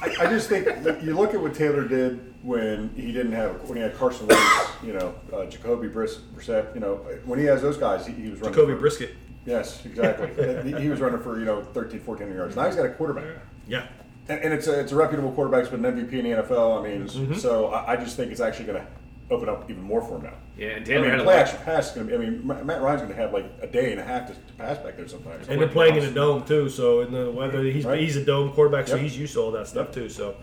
I, 0.00 0.24
I 0.24 0.26
just 0.26 0.48
think 0.48 0.66
you 1.02 1.14
look 1.14 1.34
at 1.34 1.40
what 1.40 1.54
Taylor 1.54 1.86
did 1.86 2.34
when 2.42 2.90
he 2.96 3.12
didn't 3.12 3.32
have 3.32 3.68
when 3.68 3.76
he 3.76 3.82
had 3.82 3.96
Carson 3.96 4.26
Wentz, 4.26 4.68
you 4.82 4.92
know, 4.92 5.14
uh, 5.32 5.46
Jacoby 5.46 5.88
Brissett, 5.88 6.74
you 6.74 6.80
know, 6.80 6.96
when 7.24 7.38
he 7.38 7.44
has 7.44 7.62
those 7.62 7.76
guys, 7.76 8.06
he, 8.06 8.12
he 8.14 8.30
was 8.30 8.40
running. 8.40 8.54
Jacoby 8.54 8.72
for- 8.74 8.80
Brisket. 8.80 9.14
Yes, 9.44 9.84
exactly. 9.84 10.28
he, 10.72 10.80
he 10.82 10.88
was 10.88 11.00
running 11.00 11.20
for 11.20 11.38
you 11.38 11.44
know 11.44 11.62
13, 11.62 12.00
14 12.00 12.32
yards. 12.34 12.56
Now 12.56 12.66
he's 12.66 12.76
got 12.76 12.86
a 12.86 12.90
quarterback. 12.90 13.24
Yeah, 13.66 13.86
And, 14.28 14.40
and 14.40 14.54
it's 14.54 14.66
a 14.66 14.78
it's 14.80 14.92
a 14.92 14.96
reputable 14.96 15.32
quarterback. 15.32 15.62
He's 15.62 15.70
been 15.70 15.84
an 15.84 15.94
MVP 16.08 16.12
in 16.12 16.24
the 16.30 16.42
NFL. 16.42 16.80
I 16.80 16.88
mean, 16.88 17.06
Mm-hmm. 17.06 17.34
so 17.34 17.66
I, 17.68 17.92
I 17.92 17.96
just 17.96 18.16
think 18.16 18.30
it's 18.32 18.40
actually 18.40 18.66
going 18.66 18.80
to 18.80 18.86
open 19.34 19.48
up 19.48 19.70
even 19.70 19.82
more 19.82 20.02
for 20.02 20.16
him 20.16 20.24
now. 20.24 20.34
yeah, 20.58 20.68
and 20.70 20.86
I 20.88 20.94
mean, 21.00 21.04
had 21.10 21.20
a 21.20 21.24
play 21.24 21.36
lot- 21.36 21.42
action 21.46 21.58
pass 21.64 21.88
is 21.88 21.94
going 21.94 22.06
to 22.08 22.18
be. 22.18 22.24
I 22.26 22.28
mean, 22.30 22.46
Matt 22.46 22.82
Ryan's 22.82 23.02
going 23.02 23.14
to 23.14 23.20
have 23.20 23.32
like 23.32 23.46
a 23.62 23.66
day 23.66 23.92
and 23.92 24.00
a 24.00 24.04
half 24.04 24.26
to, 24.28 24.34
to 24.34 24.52
pass 24.58 24.78
back 24.78 24.96
there 24.96 25.08
sometimes. 25.08 25.48
and 25.48 25.60
they're 25.60 25.68
playing 25.68 25.96
in 25.96 26.04
a 26.04 26.10
dome 26.12 26.44
too. 26.44 26.68
So 26.68 27.00
in 27.00 27.12
the 27.12 27.30
weather, 27.30 27.62
he's 27.64 27.84
Right. 27.84 27.98
he's 28.00 28.16
a 28.16 28.24
dome 28.24 28.52
quarterback, 28.52 28.86
so 28.88 28.94
Yep. 28.96 29.02
he's 29.04 29.18
used 29.18 29.32
to 29.34 29.40
all 29.40 29.50
that 29.52 29.66
stuff 29.68 29.90
too. 29.90 30.08
So, 30.08 30.36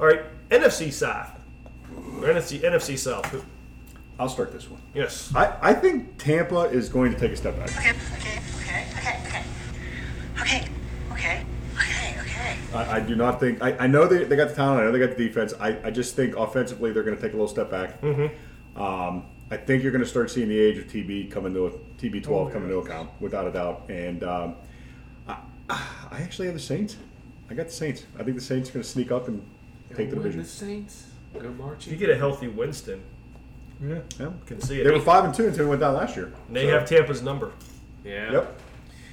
all 0.00 0.06
right, 0.06 0.22
NFC 0.50 0.90
South, 0.92 1.30
NFC 2.20 2.60
NFC 2.60 2.96
South. 2.98 3.44
I'll 4.18 4.28
start 4.28 4.52
this 4.52 4.68
one. 4.68 4.80
Yes, 4.94 5.32
I, 5.34 5.56
I 5.60 5.74
think 5.74 6.18
Tampa 6.18 6.62
is 6.62 6.88
going 6.88 7.12
to 7.12 7.18
take 7.18 7.32
a 7.32 7.36
step 7.36 7.56
back. 7.56 7.70
Okay, 7.76 7.90
okay, 7.90 8.40
okay, 8.60 8.86
okay, 8.96 9.20
okay. 9.26 9.44
Okay, 10.40 10.68
okay, 11.12 11.44
okay, 11.76 12.20
okay. 12.20 12.58
I, 12.74 12.96
I 12.96 13.00
do 13.00 13.14
not 13.14 13.38
think. 13.38 13.62
I, 13.62 13.76
I 13.78 13.86
know 13.86 14.06
they, 14.06 14.24
they 14.24 14.36
got 14.36 14.48
the 14.48 14.54
talent. 14.54 14.80
I 14.80 14.84
know 14.84 14.92
they 14.92 14.98
got 14.98 15.16
the 15.16 15.24
defense. 15.24 15.54
I, 15.60 15.78
I 15.84 15.90
just 15.90 16.16
think 16.16 16.36
offensively 16.36 16.92
they're 16.92 17.04
going 17.04 17.16
to 17.16 17.22
take 17.22 17.32
a 17.32 17.36
little 17.36 17.48
step 17.48 17.70
back. 17.70 18.00
Mm-hmm. 18.00 18.80
Um, 18.80 19.26
I 19.50 19.56
think 19.56 19.82
you're 19.82 19.92
going 19.92 20.04
to 20.04 20.08
start 20.08 20.30
seeing 20.30 20.48
the 20.48 20.58
age 20.58 20.78
of 20.78 20.86
TB 20.86 21.30
come 21.30 21.46
into 21.46 21.80
TB12 21.98 22.52
come 22.52 22.64
into 22.64 22.78
account 22.78 23.10
without 23.20 23.46
a 23.46 23.52
doubt. 23.52 23.84
And 23.88 24.22
um, 24.22 24.56
I, 25.26 25.38
I 25.70 26.20
actually 26.20 26.46
have 26.46 26.54
the 26.54 26.60
Saints. 26.60 26.96
I 27.50 27.54
got 27.54 27.66
the 27.66 27.72
Saints. 27.72 28.04
I 28.18 28.24
think 28.24 28.36
the 28.36 28.42
Saints 28.42 28.68
are 28.68 28.74
going 28.74 28.82
to 28.82 28.88
sneak 28.88 29.10
up 29.10 29.28
and 29.28 29.42
take 29.94 30.10
the 30.10 30.16
division. 30.16 30.42
The 30.42 30.46
Saints 30.48 31.06
go 31.32 31.76
If 31.78 31.86
you 31.86 31.96
get 31.96 32.10
a 32.10 32.16
healthy 32.16 32.48
Winston, 32.48 33.02
Yeah. 33.80 34.00
Yeah. 34.18 34.32
can 34.46 34.60
see 34.60 34.80
it. 34.80 34.84
They 34.84 34.90
were 34.90 35.00
five 35.00 35.24
and 35.24 35.34
two 35.34 35.46
until 35.46 35.64
we 35.64 35.70
went 35.70 35.80
down 35.80 35.94
last 35.94 36.16
year. 36.16 36.32
they 36.50 36.66
So- 36.66 36.78
have 36.78 36.88
Tampa's 36.88 37.22
number. 37.22 37.52
Yeah. 38.04 38.32
Yep. 38.32 38.60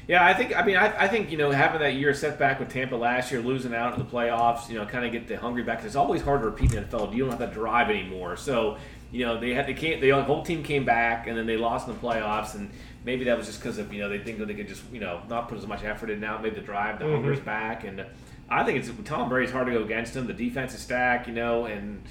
Yeah, 0.07 0.23
I 0.23 0.33
think. 0.35 0.55
I 0.55 0.63
mean, 0.63 0.77
I, 0.77 1.05
I 1.05 1.07
think 1.07 1.31
you 1.31 1.37
know 1.37 1.49
having 1.49 1.79
that 1.79 1.95
year 1.95 2.13
setback 2.13 2.59
with 2.59 2.69
Tampa 2.69 2.95
last 2.95 3.31
year, 3.31 3.41
losing 3.41 3.73
out 3.73 3.93
in 3.93 3.99
the 3.99 4.05
playoffs, 4.05 4.69
you 4.69 4.75
know, 4.75 4.85
kind 4.85 5.03
of 5.03 5.11
get 5.11 5.27
the 5.27 5.35
hungry 5.35 5.63
back. 5.63 5.83
it's 5.83 5.95
always 5.95 6.21
hard 6.21 6.41
to 6.41 6.45
repeat 6.45 6.73
in 6.73 6.83
the 6.83 6.97
NFL. 6.97 7.13
You 7.13 7.23
don't 7.23 7.31
have 7.31 7.39
that 7.39 7.53
drive 7.53 7.89
anymore. 7.89 8.37
So 8.37 8.77
you 9.11 9.25
know 9.25 9.39
they 9.39 9.53
had 9.53 9.65
they 9.65 9.73
can't. 9.73 10.01
The 10.01 10.11
whole 10.11 10.43
team 10.43 10.61
came 10.61 10.85
back 10.85 11.27
and 11.27 11.37
then 11.37 11.47
they 11.47 11.57
lost 11.57 11.87
in 11.87 11.93
the 11.95 11.99
playoffs, 11.99 12.53
and 12.53 12.69
maybe 13.03 13.25
that 13.25 13.37
was 13.37 13.47
just 13.47 13.59
because 13.59 13.79
of 13.79 13.91
you 13.91 14.01
know 14.01 14.09
they 14.09 14.19
think 14.19 14.37
that 14.37 14.47
they 14.47 14.53
could 14.53 14.67
just 14.67 14.83
you 14.91 14.99
know 14.99 15.21
not 15.27 15.49
put 15.49 15.57
as 15.57 15.65
much 15.65 15.83
effort 15.83 16.11
in 16.11 16.19
now. 16.19 16.37
Maybe 16.37 16.55
the 16.55 16.61
drive, 16.61 16.99
the 16.99 17.05
mm-hmm. 17.05 17.15
hunger's 17.15 17.39
back, 17.39 17.83
and 17.83 18.05
I 18.47 18.63
think 18.63 18.77
it's 18.77 18.91
Tom 19.05 19.27
Brady's 19.27 19.51
hard 19.51 19.65
to 19.67 19.73
go 19.73 19.83
against 19.83 20.15
him. 20.15 20.27
The 20.27 20.33
defense 20.33 20.73
is 20.75 20.81
stacked, 20.81 21.27
you 21.27 21.33
know, 21.33 21.65
and. 21.65 22.03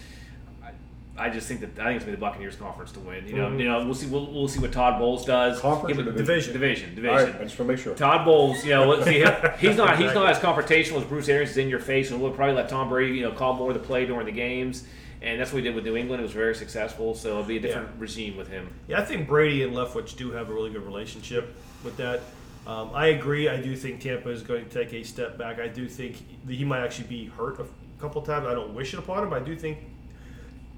I- 1.17 1.31
just 1.31 1.47
think 1.47 1.61
that 1.61 1.79
I 1.81 1.87
think 1.87 1.97
it's 1.97 2.05
gonna 2.05 2.17
be 2.17 2.21
the 2.21 2.27
Buccaneers 2.27 2.57
conference 2.57 2.93
to 2.93 3.01
win. 3.01 3.27
You 3.27 3.37
know, 3.37 3.51
you 3.57 3.65
know, 3.65 3.85
we'll 3.85 3.95
see. 3.95 4.07
We'll, 4.07 4.27
we'll 4.33 4.49
see 4.49 4.59
what 4.61 4.73
Todd 4.73 4.99
Bowles 4.99 5.25
does. 5.25 5.61
Conference 5.61 5.97
Yeah, 5.97 6.05
division? 6.05 6.53
division, 6.53 6.95
division. 6.95 7.11
All 7.19 7.25
right. 7.25 7.41
I 7.41 7.45
just 7.45 7.59
want 7.59 7.69
to 7.69 7.75
make 7.75 7.79
sure. 7.79 7.95
Todd 7.95 8.25
Bowles, 8.25 8.65
you 8.65 8.71
know, 8.71 8.89
let's 8.89 9.05
see, 9.05 9.25
he's 9.59 9.77
not 9.77 9.97
he's 9.99 10.13
not 10.15 10.29
as 10.29 10.39
confrontational 10.39 10.99
as 11.01 11.05
Bruce 11.05 11.29
Arians 11.29 11.51
is 11.53 11.57
in 11.59 11.69
your 11.69 11.79
face, 11.79 12.11
and 12.11 12.21
we'll 12.21 12.33
probably 12.33 12.55
let 12.57 12.69
Tom 12.69 12.89
Brady, 12.89 13.17
you 13.19 13.23
know, 13.23 13.33
call 13.33 13.55
more 13.55 13.71
of 13.71 13.75
the 13.75 13.83
play 13.87 14.07
during 14.07 14.27
the 14.27 14.33
games, 14.33 14.85
and 15.23 15.41
that's 15.41 15.53
what 15.53 15.57
we 15.57 15.63
did 15.63 15.75
with 15.75 15.85
New 15.85 15.97
England. 15.97 16.21
It 16.21 16.25
was 16.25 16.33
very 16.33 16.55
successful, 16.55 17.15
so 17.15 17.31
it'll 17.31 17.43
be 17.45 17.59
a 17.59 17.61
different 17.61 17.89
Yeah. 17.89 18.01
regime 18.01 18.37
with 18.37 18.49
him. 18.49 18.69
Yeah, 18.89 19.01
I 19.01 19.05
think 19.05 19.29
Brady 19.29 19.63
and 19.63 19.73
Leftwich 19.75 20.17
do 20.17 20.33
have 20.33 20.51
a 20.51 20.53
really 20.53 20.71
good 20.71 20.85
relationship 20.85 21.55
with 21.85 21.97
that. 21.99 22.21
Um, 22.67 22.91
I 22.95 23.09
agree. 23.09 23.49
I 23.49 23.61
do 23.61 23.77
think 23.77 24.01
Tampa 24.01 24.31
is 24.31 24.43
going 24.43 24.65
to 24.67 24.71
take 24.71 24.93
a 24.95 25.03
step 25.05 25.37
back. 25.39 25.61
I 25.61 25.69
do 25.69 25.87
think 25.87 26.17
he, 26.49 26.57
he 26.57 26.65
might 26.65 26.83
actually 26.83 27.09
be 27.09 27.27
hurt 27.27 27.61
a 27.61 27.67
couple 28.01 28.23
times. 28.23 28.47
I 28.47 28.55
don't 28.55 28.75
wish 28.75 28.95
it 28.95 28.99
upon 28.99 29.23
him, 29.25 29.31
but 29.31 29.43
I 29.43 29.45
do 29.45 29.55
think. 29.55 29.79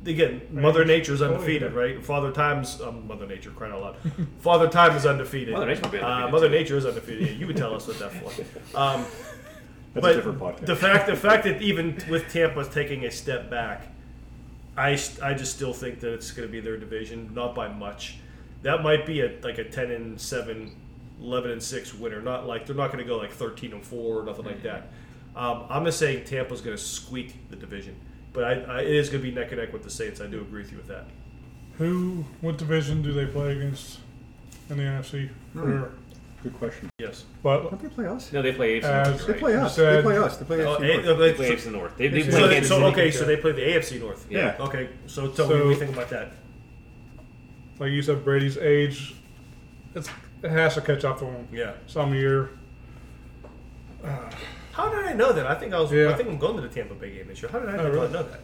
Again, 0.06 0.42
Mother 0.50 0.84
Nature's 0.84 1.20
undefeated, 1.22 1.72
yeah. 1.72 1.78
right? 1.78 2.04
Father 2.04 2.30
Time's 2.32 2.80
um, 2.80 3.06
Mother 3.08 3.26
Nature, 3.26 3.50
crying 3.50 3.72
out 3.72 3.80
loud. 3.82 3.96
Father 4.40 4.68
Time 4.68 4.96
is 4.96 5.04
undefeated. 5.06 5.54
Mother 5.54 5.66
Nature 5.66 5.82
might 5.82 5.92
be 5.92 5.98
Uh, 5.98 6.28
Mother 6.28 6.48
too. 6.48 6.54
Nature 6.54 6.76
is 6.76 6.86
undefeated. 6.86 7.28
Yeah, 7.28 7.34
you 7.34 7.46
would 7.46 7.56
tell 7.56 7.74
us 7.74 7.86
what 7.86 7.98
that 7.98 8.12
for. 8.12 8.30
Um, 8.78 9.04
That's 9.94 10.02
but 10.04 10.12
a 10.12 10.14
different 10.16 10.38
podcast. 10.38 10.66
the 10.66 10.76
fact, 10.76 11.06
the 11.06 11.16
fact 11.16 11.44
that 11.44 11.62
even 11.62 11.96
with 12.10 12.28
Tampa 12.28 12.64
taking 12.64 13.04
a 13.06 13.10
step 13.10 13.48
back, 13.50 13.86
I, 14.76 14.90
I 15.22 15.32
just 15.34 15.56
still 15.56 15.72
think 15.72 16.00
that 16.00 16.12
it's 16.12 16.30
going 16.32 16.46
to 16.46 16.52
be 16.52 16.60
their 16.60 16.76
division, 16.76 17.30
not 17.34 17.54
by 17.54 17.68
much. 17.68 18.18
That 18.62 18.82
might 18.82 19.06
be 19.06 19.20
a 19.22 19.32
like 19.42 19.58
a 19.58 19.64
ten 19.64 19.90
and 19.90 20.20
7, 20.20 20.74
11 21.22 21.50
and 21.50 21.62
six 21.62 21.94
winner. 21.94 22.20
Not 22.20 22.46
like 22.46 22.66
they're 22.66 22.76
not 22.76 22.92
going 22.92 23.02
to 23.02 23.08
go 23.08 23.16
like 23.16 23.32
thirteen 23.32 23.72
and 23.72 23.82
four 23.82 24.20
or 24.20 24.24
nothing 24.24 24.44
like 24.44 24.62
that. 24.64 24.88
Um, 25.34 25.64
I'm 25.68 25.84
just 25.84 25.98
saying 25.98 26.24
Tampa's 26.24 26.60
going 26.60 26.76
to 26.76 26.82
squeak 26.82 27.48
the 27.50 27.56
division, 27.56 27.94
but 28.36 28.44
I, 28.44 28.52
I, 28.52 28.80
it 28.82 28.94
is 28.94 29.08
going 29.08 29.22
to 29.24 29.28
be 29.30 29.34
neck 29.34 29.50
and 29.50 29.60
neck 29.60 29.72
with 29.72 29.82
the 29.82 29.90
Saints. 29.90 30.20
I 30.20 30.26
do 30.26 30.40
agree 30.42 30.60
with 30.62 30.70
you 30.70 30.76
with 30.76 30.86
that. 30.88 31.06
Who? 31.78 32.24
What 32.42 32.58
division 32.58 33.02
do 33.02 33.12
they 33.14 33.24
play 33.26 33.52
against 33.56 33.98
in 34.70 34.76
the 34.76 34.82
NFC? 34.84 35.30
For, 35.54 35.92
Good 36.42 36.54
question. 36.58 36.90
Yes. 36.98 37.24
but 37.42 37.62
Don't 37.70 37.82
they 37.82 37.88
play 37.88 38.06
us? 38.06 38.30
No, 38.32 38.42
they 38.42 38.52
play 38.52 38.78
AFC 38.80 38.84
As- 38.84 39.08
North. 39.08 39.26
They 39.26 39.32
right? 39.32 39.40
play 39.40 39.56
us. 39.56 39.74
Said- 39.76 39.96
they 39.96 40.02
play 40.02 40.18
us. 40.18 40.36
They 40.36 40.44
play 40.44 40.64
Oh, 40.64 40.74
us. 40.74 40.80
eh, 40.82 40.84
uh, 40.84 41.14
They 41.14 41.28
but- 41.30 41.36
play 41.36 41.48
so, 41.48 41.54
AFC 41.54 41.72
North. 41.72 41.96
They, 41.96 42.08
they 42.08 42.22
So 42.22 42.30
play 42.30 42.38
so, 42.40 42.48
Kansas 42.50 42.68
so- 42.68 42.74
City. 42.76 42.86
okay, 42.92 43.10
so 43.10 43.24
they 43.24 43.36
play 43.38 43.52
the 43.52 43.62
AFC 43.62 43.98
North. 44.00 44.26
Yeah. 44.30 44.56
Okay, 44.60 44.88
so 45.06 45.28
tell 45.28 45.48
me 45.48 45.54
what 45.54 45.62
So- 45.62 45.68
you 45.70 45.76
think 45.76 45.92
about 45.92 46.10
that. 46.10 46.32
like 47.78 47.90
you 47.90 48.02
said, 48.02 48.22
Brady's 48.24 48.58
age, 48.58 49.14
it's, 49.94 50.08
it 50.42 50.50
has 50.50 50.74
to 50.74 50.82
catch 50.82 51.04
up 51.04 51.18
to 51.20 51.24
him. 51.24 51.48
Yeah. 51.52 51.72
Some 51.86 52.14
year. 52.14 52.50
How 54.76 54.90
did 54.90 55.06
I 55.06 55.14
know 55.14 55.32
that? 55.32 55.46
I 55.46 55.54
think 55.54 55.72
I 55.72 55.80
was. 55.80 55.90
Yeah. 55.90 56.10
I 56.10 56.14
think 56.14 56.28
I'm 56.28 56.36
going 56.38 56.56
to 56.56 56.60
the 56.62 56.68
Tampa 56.68 56.92
Bay 56.94 57.10
game 57.16 57.28
this 57.28 57.40
year. 57.40 57.50
How 57.50 57.60
did 57.60 57.70
I 57.70 57.72
Oh, 57.72 57.76
not 57.76 57.84
really? 57.92 58.12
know 58.12 58.22
that? 58.24 58.40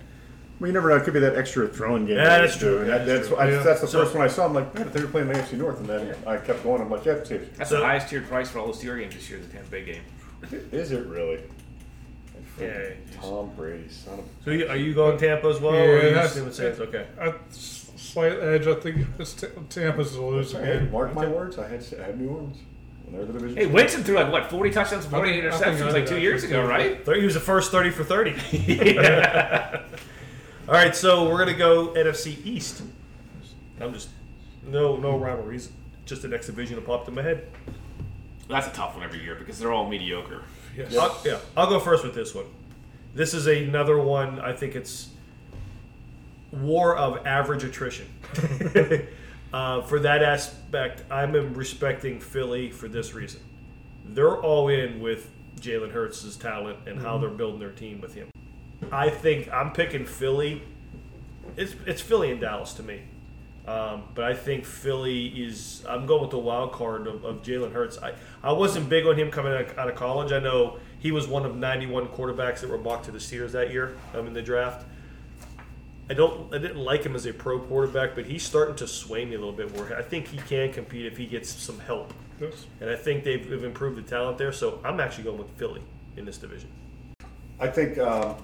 Well, 0.58 0.68
you 0.68 0.72
never 0.72 0.88
know. 0.88 0.96
It 0.96 1.04
could 1.04 1.12
be 1.12 1.20
that 1.20 1.36
extra 1.36 1.68
throwing 1.68 2.06
game. 2.06 2.16
Yeah, 2.16 2.38
that's 2.38 2.56
true. 2.56 2.78
Yeah, 2.80 2.98
That- 2.98 3.06
that's 3.06 3.06
that's 3.06 3.28
true. 3.28 3.36
I, 3.36 3.50
Yeah. 3.50 3.62
that's 3.62 3.80
the 3.82 3.86
So- 3.86 4.02
first 4.02 4.14
one 4.14 4.24
I 4.24 4.28
saw. 4.28 4.46
I'm 4.46 4.54
like, 4.54 4.74
man, 4.74 4.88
they 4.92 5.02
were 5.02 5.08
playing 5.08 5.28
the 5.28 5.34
AFC 5.34 5.56
North, 5.58 5.78
and 5.80 5.86
then 5.88 6.14
I 6.26 6.38
kept 6.38 6.62
going. 6.62 6.80
I'm 6.80 6.90
like, 6.90 7.04
yeah, 7.04 7.12
it's 7.14 7.30
it. 7.30 7.54
That's 7.58 7.68
So- 7.68 7.80
the 7.80 7.84
highest 7.84 8.08
tiered 8.08 8.26
price 8.28 8.48
for 8.48 8.60
all 8.60 8.72
the 8.72 8.72
Steelers 8.72 9.00
games 9.00 9.14
this 9.14 9.28
year, 9.28 9.40
the 9.40 9.48
Tampa 9.48 9.70
Bay 9.70 9.84
game. 9.84 10.02
Is 10.72 10.90
it 10.92 11.04
really? 11.06 11.40
Yeah. 12.60 12.90
Tom 13.20 13.50
Brady, 13.56 13.88
son 13.90 14.20
of. 14.20 14.24
So 14.44 14.50
you, 14.52 14.66
are 14.68 14.76
you 14.76 14.94
going 14.94 15.18
Tampa 15.18 15.48
as 15.48 15.60
well, 15.60 15.74
Yeah, 15.74 15.80
or 15.80 15.84
are 15.84 15.96
you 15.96 16.14
that's- 16.14 16.34
just 16.34 16.36
doing 16.36 16.52
Saints? 16.52 16.80
Okay. 16.80 17.06
A 17.18 17.34
s- 17.50 17.90
slight 17.96 18.32
edge. 18.40 18.66
I 18.66 18.74
think 18.74 19.06
it's 19.18 19.34
t- 19.34 19.46
Tampa's 19.68 20.12
to 20.12 20.20
lose 20.22 20.52
Hey, 20.52 20.76
again. 20.76 20.90
mark 20.90 21.12
my 21.14 21.26
words. 21.26 21.58
I 21.58 21.68
had 21.68 21.84
I 22.00 22.04
had 22.04 22.20
New 22.20 22.28
Orleans. 22.28 22.58
And 23.12 23.20
they're 23.20 23.26
the 23.26 23.32
division. 23.34 23.56
Hey, 23.58 23.66
Winston 23.66 24.02
threw 24.04 24.14
like 24.16 24.32
what 24.32 24.48
forty 24.50 24.70
touchdowns, 24.70 25.04
forty 25.06 25.30
I 25.30 25.50
think- 25.50 25.52
I 25.52 25.56
interceptions 25.68 25.92
like 25.92 26.06
two 26.06 26.18
years 26.18 26.44
ago, 26.44 26.66
right? 26.66 27.04
Thir- 27.04 27.16
He 27.16 27.24
was 27.24 27.34
the 27.34 27.40
first 27.40 27.70
thirty 27.70 27.90
for 27.90 28.04
thirty. 28.04 28.32
All 30.68 30.74
right, 30.74 30.94
so 30.96 31.28
we're 31.28 31.38
gonna 31.38 31.52
go 31.58 31.88
NFC 31.88 32.38
East. 32.44 32.82
I'm 33.80 33.92
just 33.92 34.08
no 34.66 34.96
no 34.96 35.18
rivalries, 35.18 35.70
just 36.06 36.22
the 36.22 36.28
next 36.28 36.46
division 36.46 36.76
that 36.76 36.86
popped 36.86 37.08
in 37.08 37.14
my 37.14 37.22
head. 37.22 37.46
That's 38.48 38.66
a 38.66 38.70
tough 38.70 38.94
one 38.94 39.04
every 39.04 39.22
year 39.22 39.34
because 39.34 39.58
they're 39.58 39.72
all 39.72 39.88
mediocre. 39.88 40.42
Yes. 40.76 40.96
I'll, 40.96 41.18
yeah, 41.24 41.38
I'll 41.56 41.68
go 41.68 41.78
first 41.80 42.04
with 42.04 42.14
this 42.14 42.34
one. 42.34 42.46
This 43.14 43.34
is 43.34 43.46
another 43.46 43.98
one. 43.98 44.40
I 44.40 44.52
think 44.52 44.74
it's 44.74 45.08
war 46.50 46.96
of 46.96 47.26
average 47.26 47.64
attrition. 47.64 48.06
uh, 49.52 49.82
for 49.82 50.00
that 50.00 50.22
aspect, 50.22 51.04
I'm 51.10 51.54
respecting 51.54 52.20
Philly 52.20 52.70
for 52.70 52.88
this 52.88 53.14
reason. 53.14 53.40
They're 54.04 54.40
all 54.40 54.68
in 54.68 55.00
with 55.00 55.30
Jalen 55.60 55.92
Hurts' 55.92 56.36
talent 56.36 56.78
and 56.86 57.00
how 57.00 57.18
they're 57.18 57.30
building 57.30 57.60
their 57.60 57.70
team 57.70 58.00
with 58.00 58.14
him. 58.14 58.30
I 58.90 59.10
think 59.10 59.52
I'm 59.52 59.72
picking 59.72 60.04
Philly. 60.04 60.62
It's 61.56 61.74
it's 61.86 62.00
Philly 62.00 62.30
and 62.30 62.40
Dallas 62.40 62.72
to 62.74 62.82
me. 62.82 63.02
Um, 63.66 64.02
but 64.14 64.24
I 64.24 64.34
think 64.34 64.64
Philly 64.64 65.26
is. 65.28 65.84
I'm 65.88 66.06
going 66.06 66.20
with 66.20 66.30
the 66.30 66.38
wild 66.38 66.72
card 66.72 67.06
of, 67.06 67.24
of 67.24 67.42
Jalen 67.42 67.72
Hurts. 67.72 67.96
I, 67.98 68.14
I 68.42 68.52
wasn't 68.52 68.88
big 68.88 69.06
on 69.06 69.16
him 69.16 69.30
coming 69.30 69.52
out, 69.52 69.78
out 69.78 69.88
of 69.88 69.94
college. 69.94 70.32
I 70.32 70.40
know 70.40 70.78
he 70.98 71.12
was 71.12 71.28
one 71.28 71.46
of 71.46 71.54
91 71.54 72.08
quarterbacks 72.08 72.60
that 72.60 72.70
were 72.70 72.78
mocked 72.78 73.04
to 73.04 73.12
the 73.12 73.18
Steelers 73.18 73.52
that 73.52 73.70
year 73.70 73.96
um, 74.14 74.26
in 74.26 74.32
the 74.32 74.42
draft. 74.42 74.84
I 76.12 76.14
don't. 76.14 76.52
I 76.54 76.58
didn't 76.58 76.76
like 76.76 77.04
him 77.04 77.16
as 77.16 77.24
a 77.24 77.32
pro 77.32 77.58
quarterback, 77.58 78.14
but 78.14 78.26
he's 78.26 78.42
starting 78.42 78.74
to 78.76 78.86
sway 78.86 79.24
me 79.24 79.34
a 79.34 79.38
little 79.38 79.50
bit. 79.54 79.74
more. 79.74 79.96
I 79.96 80.02
think 80.02 80.28
he 80.28 80.36
can 80.36 80.70
compete 80.70 81.06
if 81.06 81.16
he 81.16 81.24
gets 81.24 81.50
some 81.50 81.78
help, 81.78 82.12
Yes. 82.38 82.66
and 82.82 82.90
I 82.90 82.96
think 82.96 83.24
they've, 83.24 83.48
they've 83.48 83.64
improved 83.64 83.96
the 83.96 84.02
talent 84.02 84.36
there. 84.36 84.52
So 84.52 84.78
I'm 84.84 85.00
actually 85.00 85.24
going 85.24 85.38
with 85.38 85.48
Philly 85.56 85.80
in 86.18 86.26
this 86.26 86.36
division. 86.36 86.68
I 87.58 87.66
think 87.68 87.96
um, 87.96 88.34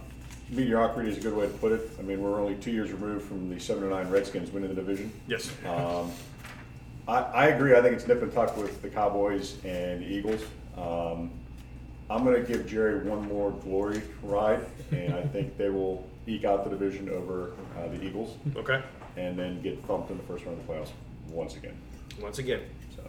mediocrity 0.48 1.10
is 1.10 1.18
a 1.18 1.20
good 1.20 1.34
way 1.36 1.44
to 1.46 1.52
put 1.52 1.72
it. 1.72 1.90
I 1.98 2.02
mean, 2.02 2.22
we're 2.22 2.40
only 2.40 2.54
two 2.54 2.70
years 2.70 2.90
removed 2.90 3.26
from 3.28 3.50
the 3.50 3.60
seven 3.60 3.82
and 3.82 3.92
nine 3.92 4.08
Redskins 4.08 4.50
winning 4.50 4.70
the 4.70 4.74
division. 4.74 5.12
Yes. 5.26 5.52
Um, 5.66 6.10
I, 7.06 7.18
I 7.18 7.46
agree. 7.48 7.76
I 7.76 7.82
think 7.82 7.92
it's 7.96 8.06
nip 8.08 8.22
and 8.22 8.32
tuck 8.32 8.56
with 8.56 8.80
the 8.80 8.88
Cowboys 8.88 9.62
and 9.62 10.00
the 10.00 10.06
Eagles. 10.06 10.40
Um, 10.78 11.30
I'm 12.08 12.24
going 12.24 12.42
to 12.42 12.50
give 12.50 12.66
Jerry 12.66 13.06
one 13.06 13.28
more 13.28 13.50
glory 13.50 14.00
ride, 14.22 14.64
and 14.90 15.12
I 15.12 15.20
think 15.24 15.58
they 15.58 15.68
will 15.68 16.08
eke 16.28 16.44
out 16.44 16.64
the 16.64 16.70
division 16.70 17.08
over 17.08 17.52
uh, 17.76 17.88
the 17.88 18.02
Eagles, 18.04 18.36
Okay. 18.56 18.82
and 19.16 19.38
then 19.38 19.60
get 19.62 19.82
thumped 19.86 20.10
in 20.10 20.16
the 20.18 20.22
first 20.24 20.44
round 20.44 20.58
of 20.60 20.66
the 20.66 20.72
playoffs 20.72 20.90
once 21.30 21.56
again. 21.56 21.76
Once 22.20 22.38
again, 22.38 22.60
So 22.94 23.02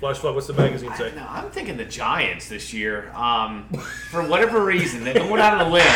Flash 0.00 0.18
Flood. 0.18 0.34
What's 0.34 0.46
the 0.46 0.52
magazine 0.54 0.92
say? 0.96 1.12
no, 1.16 1.26
I'm 1.28 1.50
thinking 1.50 1.76
the 1.76 1.84
Giants 1.84 2.48
this 2.48 2.72
year. 2.72 3.10
Um, 3.14 3.64
for 4.10 4.22
whatever 4.26 4.64
reason, 4.64 5.04
they're 5.04 5.14
going 5.14 5.40
out 5.40 5.54
on 5.60 5.66
a 5.66 5.70
limb. 5.70 5.86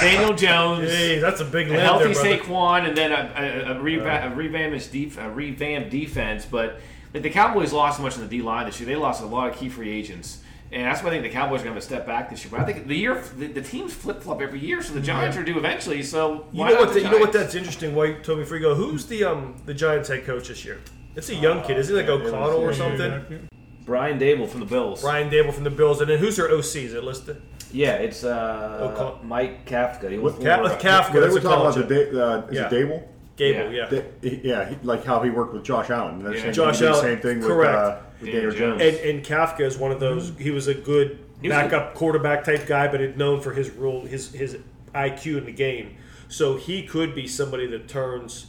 Daniel 0.00 0.34
Jones, 0.34 0.90
Hey, 0.90 1.18
that's 1.18 1.40
a 1.40 1.44
big 1.44 1.68
a 1.68 1.70
limb 1.70 1.80
healthy 1.80 2.12
there, 2.12 2.14
brother. 2.14 2.36
Saquon, 2.38 2.88
and 2.88 2.96
then 2.96 3.12
a, 3.12 3.70
a, 3.72 3.76
a, 3.76 3.80
reva- 3.80 4.30
a 4.30 4.34
revamped 4.34 4.92
def- 4.92 5.18
a 5.18 5.30
revamped 5.30 5.90
defense. 5.90 6.46
But 6.46 6.74
like, 6.74 6.80
the 7.22 7.30
Cowboys 7.30 7.72
lost 7.72 7.98
so 7.98 8.02
much 8.02 8.16
in 8.16 8.22
the 8.22 8.28
D 8.28 8.42
line 8.42 8.66
this 8.66 8.80
year. 8.80 8.86
They 8.88 8.96
lost 8.96 9.22
a 9.22 9.26
lot 9.26 9.48
of 9.50 9.56
key 9.56 9.68
free 9.68 9.90
agents. 9.90 10.40
And 10.72 10.82
that's 10.86 11.02
why 11.02 11.10
I 11.10 11.12
think 11.12 11.22
the 11.22 11.30
Cowboys 11.30 11.60
are 11.60 11.64
going 11.64 11.76
to 11.76 11.80
step 11.80 12.04
back 12.04 12.30
this 12.30 12.42
year. 12.44 12.50
But 12.50 12.60
I 12.60 12.64
think 12.64 12.88
the 12.88 12.96
year 12.96 13.22
the, 13.36 13.46
the 13.46 13.62
teams 13.62 13.92
flip 13.94 14.20
flop 14.22 14.40
every 14.42 14.58
year, 14.58 14.82
so 14.82 14.92
the 14.92 15.00
Giants 15.00 15.36
are 15.36 15.44
due 15.44 15.56
eventually. 15.56 16.02
So 16.02 16.46
You 16.52 16.60
why 16.62 16.68
know 16.70 16.74
not 16.74 16.80
what? 16.80 16.88
the 16.88 16.94
The, 16.94 17.00
you 17.06 17.10
know 17.12 17.18
what? 17.18 17.32
That's 17.32 17.54
interesting. 17.54 17.94
Why, 17.94 18.14
Toby, 18.14 18.40
before 18.40 18.56
you 18.56 18.62
go, 18.64 18.74
who's 18.74 19.06
the 19.06 19.22
um 19.24 19.54
the 19.66 19.74
Giants 19.74 20.08
head 20.08 20.24
coach 20.24 20.48
this 20.48 20.64
year? 20.64 20.80
It's 21.14 21.28
a 21.28 21.34
young 21.34 21.62
kid. 21.62 21.78
Is 21.78 21.88
he 21.88 21.94
like 21.94 22.06
yeah, 22.06 22.14
it 22.14 22.22
was- 22.24 22.32
O'Connell 22.32 22.58
or 22.60 22.72
yeah, 22.72 22.76
something? 22.78 23.48
Brian 23.84 24.18
Daboll 24.18 24.48
from 24.48 24.60
the 24.60 24.66
Bills. 24.66 25.02
Brian 25.02 25.30
Daboll 25.30 25.52
from 25.52 25.62
the 25.64 25.70
Bills, 25.70 26.00
and 26.00 26.08
then 26.10 26.18
who's 26.18 26.36
their 26.36 26.50
OC? 26.50 26.76
Is 26.76 26.94
it 26.94 27.04
listed? 27.04 27.40
Yeah, 27.70 27.94
it's 27.96 28.24
uh, 28.24 28.90
O'Con- 28.92 29.28
Mike 29.28 29.66
Kafka. 29.66 30.10
He 30.10 30.18
With 30.18 30.42
Ka- 30.42 30.62
with 30.62 30.72
Kafka. 30.80 31.12
Well, 31.12 31.12
they 31.12 31.20
that's 31.20 31.34
were 31.34 31.40
talking 31.40 31.66
about 31.82 31.88
the 31.88 31.94
da- 32.12 32.20
uh, 32.20 32.46
is 32.48 32.54
Yeah. 32.54 32.66
it 32.66 32.72
Daboll? 32.72 33.02
Gable, 33.36 33.72
Yeah. 33.72 33.88
yeah. 33.90 34.00
They- 34.20 34.28
he- 34.30 34.40
yeah, 34.48 34.68
he, 34.68 34.76
like 34.84 35.04
how 35.04 35.20
he 35.22 35.30
worked 35.30 35.54
with 35.54 35.64
Josh 35.64 35.90
Allen. 35.90 36.22
They're 36.22 36.34
Yeah. 36.34 36.40
saying 36.42 36.52
Josh 36.54 36.78
the 36.78 36.88
Allen, 36.88 37.00
same 37.00 37.18
thing 37.20 37.40
correct. 37.42 37.72
with, 37.72 37.80
uh, 37.84 37.96
with 38.20 38.30
Daniel 38.32 38.50
Daniel 38.52 38.76
Jones. 38.78 38.82
Jones. 38.82 38.98
And, 39.00 39.10
and 39.16 39.26
Kafka 39.26 39.60
is 39.62 39.76
one 39.78 39.90
of 39.90 40.00
those. 40.00 40.32
He 40.38 40.50
was 40.50 40.68
a 40.68 40.74
good 40.74 41.18
was 41.42 41.50
backup 41.50 41.94
quarterback 41.94 42.44
type 42.44 42.66
guy, 42.66 42.86
but 42.88 43.00
it 43.00 43.16
known 43.16 43.40
for 43.40 43.52
his 43.52 43.70
role, 43.70 44.04
his 44.06 44.32
his 44.32 44.58
IQ 44.94 45.38
in 45.38 45.44
the 45.46 45.52
game. 45.52 45.96
So 46.28 46.56
he 46.56 46.82
could 46.84 47.14
be 47.14 47.26
somebody 47.26 47.66
that 47.66 47.88
turns 47.88 48.46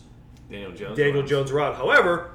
Daniel 0.51 0.71
Jones. 0.71 0.97
Daniel 0.97 1.17
around. 1.19 1.27
Jones 1.27 1.51
around. 1.51 1.75
However, 1.75 2.31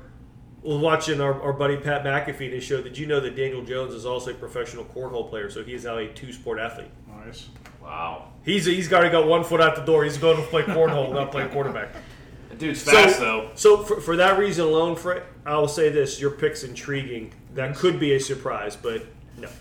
we're 0.62 0.78
watching 0.78 1.20
our, 1.20 1.40
our 1.40 1.52
buddy 1.52 1.76
Pat 1.76 2.04
McAfee. 2.04 2.50
They 2.50 2.60
show, 2.60 2.82
Did 2.82 2.98
you 2.98 3.06
know 3.06 3.20
that 3.20 3.34
Daniel 3.36 3.62
Jones 3.64 3.94
is 3.94 4.04
also 4.04 4.32
a 4.32 4.34
professional 4.34 4.84
cornhole 4.84 5.30
player? 5.30 5.48
So 5.50 5.62
he 5.64 5.72
is 5.74 5.84
now 5.84 5.96
a 5.98 6.08
two 6.08 6.32
sport 6.32 6.58
athlete. 6.58 6.90
Nice. 7.24 7.48
Wow. 7.82 8.28
He's 8.44 8.66
he's 8.66 8.92
already 8.92 9.10
got 9.10 9.26
one 9.26 9.44
foot 9.44 9.60
out 9.60 9.76
the 9.76 9.82
door. 9.82 10.04
He's 10.04 10.18
going 10.18 10.36
to 10.36 10.42
play 10.42 10.62
cornhole, 10.62 11.12
not 11.12 11.30
play 11.30 11.46
quarterback. 11.48 11.94
That 12.60 12.66
dude's 12.66 12.82
fast 12.82 13.16
so, 13.16 13.20
though. 13.24 13.50
so 13.54 13.82
for, 13.82 14.00
for 14.00 14.16
that 14.16 14.38
reason 14.38 14.66
alone, 14.66 14.94
Fred, 14.96 15.22
I 15.46 15.56
will 15.56 15.68
say 15.68 15.88
this: 15.88 16.20
your 16.20 16.30
pick's 16.30 16.62
intriguing. 16.62 17.32
That 17.54 17.74
could 17.74 17.98
be 17.98 18.12
a 18.14 18.20
surprise, 18.20 18.76
but 18.76 19.06
no. 19.38 19.48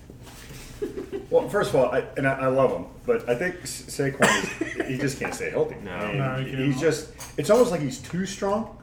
Well, 1.30 1.48
first 1.48 1.70
of 1.70 1.76
all, 1.76 1.92
I, 1.92 2.04
and 2.18 2.28
I, 2.28 2.34
I 2.34 2.48
love 2.48 2.72
him, 2.72 2.86
but 3.06 3.30
I 3.30 3.36
think 3.36 3.68
Sa- 3.68 4.04
Saquon 4.04 4.82
is 4.82 4.88
he 4.88 4.98
just 4.98 5.20
can't 5.20 5.34
stay 5.36 5.52
healthy. 5.52 5.76
No. 5.84 5.92
And 5.92 6.18
No, 6.18 6.36
he 6.38 6.46
can't. 6.50 6.64
he's 6.66 6.82
just 6.82 7.12
it's 7.38 7.50
almost 7.52 7.70
like 7.72 7.82
he's 7.82 8.00
too 8.00 8.26
strong, 8.26 8.76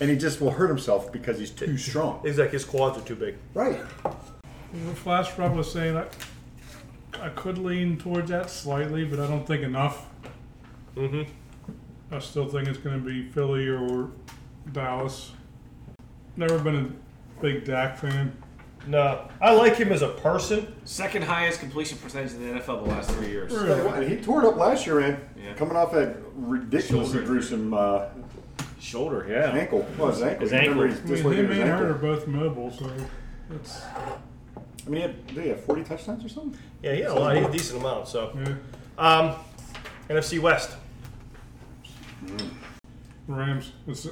and 0.00 0.10
he 0.10 0.16
just 0.16 0.40
will 0.40 0.50
hurt 0.50 0.68
himself 0.68 1.12
because 1.12 1.38
he's 1.38 1.50
too 1.52 1.78
strong. 1.78 2.20
It's 2.24 2.38
like 2.38 2.50
his 2.50 2.64
quads 2.64 2.98
are 2.98 3.02
too 3.02 3.14
big. 3.14 3.36
Right. 3.54 3.76
What 4.02 4.96
Flash 4.96 5.38
Rob 5.38 5.54
was 5.54 5.70
saying, 5.70 5.96
I, 5.96 6.06
I 7.22 7.28
could 7.30 7.56
lean 7.56 7.96
towards 7.98 8.30
that 8.30 8.50
slightly, 8.50 9.04
but 9.04 9.20
I 9.20 9.26
don't 9.28 9.46
think 9.46 9.62
enough. 9.62 10.06
Mm-hmm. 10.96 11.30
I 12.10 12.18
still 12.20 12.46
think 12.46 12.68
it's 12.68 12.78
going 12.78 12.98
to 12.98 13.04
be 13.04 13.28
Philly 13.30 13.68
or 13.68 14.10
Dallas. 14.72 15.32
Never 16.36 16.58
been 16.58 16.76
a 16.76 17.40
big 17.42 17.64
Dak 17.64 17.98
fan. 17.98 18.36
No, 18.86 19.28
I 19.40 19.52
like 19.52 19.76
him 19.76 19.90
as 19.90 20.02
a 20.02 20.08
person. 20.08 20.72
Second 20.84 21.24
highest 21.24 21.58
completion 21.58 21.98
percentage 21.98 22.34
in 22.34 22.54
the 22.54 22.60
NFL 22.60 22.84
the 22.84 22.90
last 22.90 23.10
three 23.10 23.28
years. 23.28 23.52
And 23.52 24.08
he 24.08 24.16
tore 24.16 24.44
it 24.44 24.46
up 24.46 24.56
last 24.56 24.86
year, 24.86 25.00
man. 25.00 25.20
Yeah. 25.36 25.54
Coming 25.54 25.76
off 25.76 25.92
that 25.92 26.16
ridiculously 26.34 27.14
Shoulder. 27.14 27.26
gruesome 27.26 27.74
uh, 27.74 28.06
Shoulder, 28.78 29.26
yeah. 29.28 29.58
ankle. 29.58 29.84
Well, 29.98 30.08
his 30.08 30.22
ankle. 30.22 30.42
His 30.42 30.52
You 30.52 30.58
remember 30.58 30.86
ankle. 30.86 31.00
I 31.00 31.04
mean, 31.04 31.14
dislocated 31.14 31.44
him 31.46 31.50
his 31.50 31.58
and 31.58 31.68
her 31.68 31.90
are 31.90 31.94
both 31.94 32.26
mobile, 32.28 32.70
so 32.70 32.92
it's 33.50 33.82
I 34.86 34.88
mean, 34.88 35.00
he 35.00 35.02
had, 35.02 35.26
did 35.26 35.42
he 35.42 35.48
have 35.48 35.60
40 35.64 35.82
touchdowns 35.82 36.24
or 36.24 36.28
something? 36.28 36.58
Yeah, 36.82 36.94
he 36.94 37.00
had 37.00 37.10
a 37.10 37.14
lot. 37.14 37.34
He 37.34 37.42
had 37.42 37.50
a 37.50 37.52
decent 37.52 37.80
amount. 37.80 38.06
So, 38.06 38.38
yeah. 38.38 38.54
um, 38.98 39.34
NFC 40.08 40.38
West. 40.38 40.76
Rams. 43.28 43.72
It's, 43.86 44.06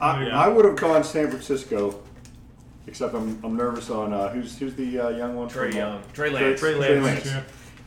I, 0.00 0.24
Yeah. 0.26 0.38
I 0.40 0.48
would 0.48 0.64
have 0.64 0.76
gone 0.76 1.04
San 1.04 1.28
Francisco, 1.30 2.00
except 2.86 3.14
I'm, 3.14 3.38
I'm 3.44 3.56
nervous 3.56 3.90
on 3.90 4.12
uh, 4.12 4.30
who's 4.30 4.58
who's 4.58 4.74
the 4.74 4.98
uh, 4.98 5.08
young 5.10 5.36
one? 5.36 5.48
Trey 5.48 5.70
from, 5.70 5.80
uh, 5.80 5.84
Young. 5.84 6.02
Trey 6.12 6.30
Trey, 6.30 6.40
Lance. 6.48 6.60
Trey 6.60 6.72
Trey 6.74 7.00
Lance. 7.00 7.04
Lance. 7.04 7.26
yeah. 7.26 7.42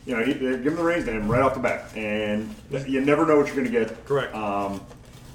You 0.06 0.16
know, 0.18 0.24
he, 0.24 0.34
give 0.34 0.66
him 0.66 0.76
the 0.76 0.82
reins 0.82 1.06
to 1.06 1.12
him 1.12 1.28
right 1.28 1.40
off 1.40 1.54
the 1.54 1.60
bat, 1.60 1.90
and 1.96 2.54
th- 2.70 2.86
you 2.86 3.00
never 3.00 3.24
know 3.26 3.38
what 3.38 3.46
you're 3.46 3.56
going 3.56 3.66
to 3.66 3.72
get. 3.72 4.04
Correct. 4.04 4.34
Um, 4.34 4.82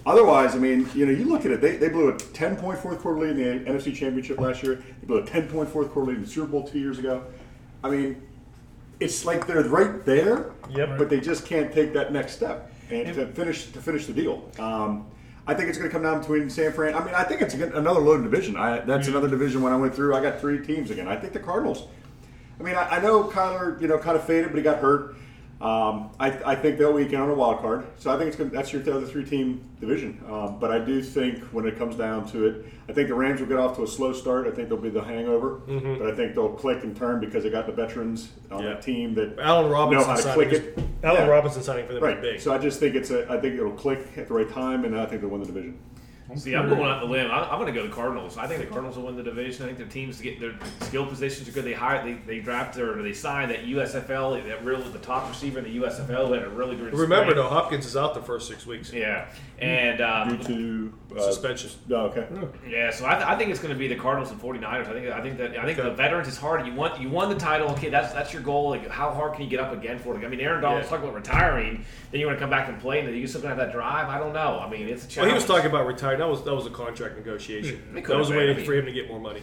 otherwise, 0.05 0.53
I 0.53 0.59
mean, 0.59 0.87
you 0.93 1.07
know, 1.07 1.11
you 1.11 1.25
look 1.25 1.43
at 1.43 1.51
it. 1.51 1.59
They, 1.59 1.77
they 1.77 1.89
blew 1.89 2.09
a 2.09 2.17
10 2.17 2.55
point 2.57 2.77
fourth 2.77 2.99
quarter 2.99 3.19
lead 3.19 3.39
in 3.39 3.63
the 3.65 3.71
NFC 3.71 3.95
Championship 3.95 4.39
last 4.39 4.61
year. 4.61 4.75
They 4.75 5.07
blew 5.07 5.17
a 5.17 5.25
10 5.25 5.47
point 5.47 5.69
fourth 5.69 5.91
quarter 5.91 6.09
lead 6.11 6.17
in 6.17 6.23
the 6.23 6.29
Super 6.29 6.45
Bowl 6.47 6.67
two 6.67 6.77
years 6.77 6.99
ago. 6.99 7.23
I 7.83 7.89
mean, 7.89 8.21
it's 8.99 9.25
like 9.25 9.47
they're 9.47 9.63
right 9.63 10.05
there, 10.05 10.51
Yep. 10.69 10.99
but 10.99 11.09
they 11.09 11.19
just 11.19 11.47
can't 11.47 11.73
take 11.73 11.93
that 11.93 12.13
next 12.13 12.33
step 12.33 12.71
and 12.89 13.15
to 13.15 13.27
finish 13.27 13.71
to 13.71 13.81
finish 13.81 14.05
the 14.05 14.13
deal. 14.13 14.49
Um, 14.59 15.07
I 15.47 15.53
think 15.53 15.69
it's 15.69 15.77
going 15.77 15.89
to 15.89 15.93
come 15.93 16.03
down 16.03 16.19
between 16.19 16.49
San 16.49 16.71
Fran. 16.73 16.93
I 16.93 17.03
mean, 17.03 17.15
I 17.15 17.23
think 17.23 17.41
it's 17.41 17.55
another 17.55 17.99
loaded 17.99 18.23
division. 18.23 18.55
I, 18.55 18.79
that's 18.79 19.07
another 19.07 19.27
division. 19.27 19.61
When 19.63 19.73
I 19.73 19.77
went 19.77 19.95
through, 19.95 20.15
I 20.15 20.21
got 20.21 20.39
three 20.39 20.63
teams 20.63 20.91
again. 20.91 21.07
I 21.07 21.15
think 21.15 21.33
the 21.33 21.39
Cardinals. 21.39 21.87
I 22.59 22.63
mean, 22.63 22.75
I, 22.75 22.97
I 22.97 22.99
know 22.99 23.23
Kyler, 23.23 23.81
you 23.81 23.87
know, 23.87 23.97
kind 23.97 24.15
of 24.15 24.23
faded, 24.23 24.49
but 24.49 24.57
he 24.57 24.63
got 24.63 24.79
hurt. 24.79 25.15
Um, 25.61 26.11
I, 26.21 26.27
I 26.45 26.55
think 26.55 26.77
they'll 26.77 26.93
weaken 26.93 27.19
on 27.19 27.29
a 27.29 27.33
wild 27.33 27.59
card, 27.59 27.85
so 27.97 28.09
I 28.13 28.17
think 28.17 28.29
it's 28.29 28.37
gonna, 28.37 28.49
that's 28.49 28.71
your 28.71 28.81
other 28.95 29.05
three 29.05 29.25
team 29.25 29.61
division. 29.81 30.23
Um, 30.29 30.57
but 30.57 30.71
I 30.71 30.79
do 30.79 31.01
think 31.03 31.43
when 31.51 31.67
it 31.67 31.77
comes 31.77 31.97
down 31.97 32.25
to 32.31 32.45
it, 32.47 32.65
I 32.87 32.93
think 32.93 33.09
the 33.09 33.13
Rams 33.15 33.41
will 33.41 33.47
get 33.47 33.57
off 33.57 33.75
to 33.75 33.83
a 33.83 33.87
slow 33.87 34.13
start. 34.13 34.47
I 34.47 34.51
think 34.51 34.69
they'll 34.69 34.77
be 34.77 34.89
the 34.89 35.03
hangover, 35.03 35.55
but 35.67 36.07
I 36.07 36.15
think 36.15 36.33
they'll 36.33 36.53
click 36.53 36.83
and 36.85 36.95
turn 36.95 37.19
because 37.19 37.43
they 37.43 37.49
got 37.49 37.65
the 37.65 37.73
veterans 37.73 38.29
on 38.49 38.63
Yeah. 38.63 38.69
that 38.69 38.81
team 38.81 39.13
that 39.15 39.37
Allen 39.37 39.65
know 39.65 39.73
Robinson 39.73 40.09
how 40.09 40.15
to 40.15 40.21
signing. 40.21 40.49
click 40.49 40.63
it. 40.63 40.79
Allen 41.03 41.23
Yeah. 41.23 41.27
Robinson 41.27 41.61
signing 41.61 41.87
for 41.87 41.93
them 41.93 42.03
Right. 42.03 42.21
big. 42.21 42.39
So 42.39 42.53
I 42.53 42.57
just 42.57 42.79
think 42.79 42.95
it's 42.95 43.11
a. 43.11 43.29
I 43.29 43.37
think 43.41 43.55
it'll 43.55 43.71
click 43.73 43.99
at 44.17 44.29
the 44.29 44.33
right 44.33 44.49
time, 44.49 44.85
and 44.85 44.97
I 44.97 45.05
think 45.07 45.19
they'll 45.21 45.29
win 45.29 45.41
the 45.41 45.47
division. 45.47 45.77
See, 46.35 46.53
I'm 46.55 46.69
going 46.69 46.81
out 46.83 46.99
the 47.01 47.07
limb. 47.07 47.31
I, 47.31 47.43
I'm 47.49 47.59
going 47.59 47.73
to 47.73 47.79
go 47.79 47.85
the 47.87 47.93
Cardinals. 47.93 48.37
I 48.37 48.45
think 48.47 48.59
the 48.61 48.67
Cardinals 48.67 48.97
will 48.97 49.05
win 49.05 49.15
the 49.15 49.23
division. 49.23 49.63
I 49.63 49.65
think 49.67 49.77
their 49.79 49.87
teams 49.87 50.21
get 50.21 50.39
their 50.39 50.53
skill 50.81 51.05
positions 51.05 51.49
are 51.49 51.51
good. 51.51 51.65
They 51.65 51.73
hired, 51.73 52.05
they, 52.05 52.13
they 52.25 52.39
drafted 52.39 52.83
or 52.83 53.01
they 53.01 53.13
signed 53.13 53.49
that 53.51 53.65
USFL, 53.65 54.45
that 54.47 54.63
real 54.63 54.79
the 54.79 54.99
top 54.99 55.27
receiver 55.27 55.59
in 55.59 55.65
the 55.65 55.77
USFL 55.77 56.27
who 56.27 56.33
had 56.33 56.43
a 56.43 56.49
really 56.49 56.75
good. 56.75 56.93
Remember, 56.93 57.31
spring. 57.31 57.35
though, 57.37 57.49
Hopkins 57.49 57.85
is 57.85 57.97
out 57.97 58.13
the 58.13 58.21
first 58.21 58.47
six 58.47 58.65
weeks. 58.65 58.93
Yeah, 58.93 59.27
and 59.57 60.01
um, 60.01 60.37
Due 60.37 60.91
to 61.09 61.17
uh, 61.17 61.21
Suspension. 61.21 61.71
Oh, 61.91 61.95
okay. 62.07 62.27
Yeah, 62.67 62.91
so 62.91 63.05
I, 63.07 63.15
th- 63.15 63.25
I 63.25 63.35
think 63.35 63.49
it's 63.51 63.59
going 63.59 63.73
to 63.73 63.79
be 63.79 63.87
the 63.87 63.95
Cardinals 63.95 64.31
and 64.31 64.39
49ers. 64.39 64.87
I 64.87 64.93
think 64.93 65.07
I 65.09 65.21
think 65.21 65.37
that 65.37 65.57
I 65.57 65.65
think 65.65 65.79
Okay. 65.79 65.89
the 65.89 65.95
veterans 65.95 66.27
is 66.27 66.37
hard. 66.37 66.65
You 66.67 66.73
want 66.73 67.01
you 67.01 67.09
won 67.09 67.29
the 67.29 67.35
title. 67.35 67.69
Okay, 67.71 67.89
that's 67.89 68.13
that's 68.13 68.33
your 68.33 68.41
goal. 68.43 68.69
Like 68.69 68.87
how 68.87 69.11
hard 69.11 69.33
can 69.33 69.43
you 69.43 69.49
get 69.49 69.59
up 69.59 69.73
again 69.73 69.97
for 69.99 70.15
it? 70.19 70.23
I 70.23 70.29
mean, 70.29 70.39
Aaron 70.41 70.61
Donald's 70.61 70.85
Yeah. 70.85 70.89
talking 70.97 71.09
about 71.09 71.15
retiring. 71.15 71.85
Then 72.11 72.19
you 72.21 72.25
want 72.25 72.37
to 72.37 72.41
come 72.41 72.49
back 72.49 72.69
and 72.69 72.79
play, 72.79 72.99
and 73.01 73.15
you 73.15 73.27
still 73.27 73.41
going 73.41 73.55
to 73.55 73.61
have 73.61 73.67
that 73.67 73.75
drive. 73.75 74.09
I 74.09 74.17
don't 74.17 74.33
know. 74.33 74.59
I 74.59 74.69
mean, 74.69 74.87
it's 74.87 75.05
a 75.05 75.07
challenge. 75.07 75.17
Well, 75.17 75.27
he 75.27 75.33
was 75.35 75.45
talking 75.45 75.69
about 75.69 75.85
retiring. 75.85 76.19
That 76.19 76.27
was 76.27 76.43
that 76.43 76.55
was 76.55 76.65
a 76.65 76.71
contract 76.71 77.17
negotiation. 77.17 77.77
Hmm. 77.77 77.95
That 77.95 78.17
was 78.17 78.29
have 78.29 78.37
waiting 78.37 78.55
been. 78.55 78.63
I 78.63 78.67
for 78.67 78.73
him 78.73 78.85
to 78.85 78.91
get 78.91 79.07
more 79.07 79.19
money. 79.19 79.41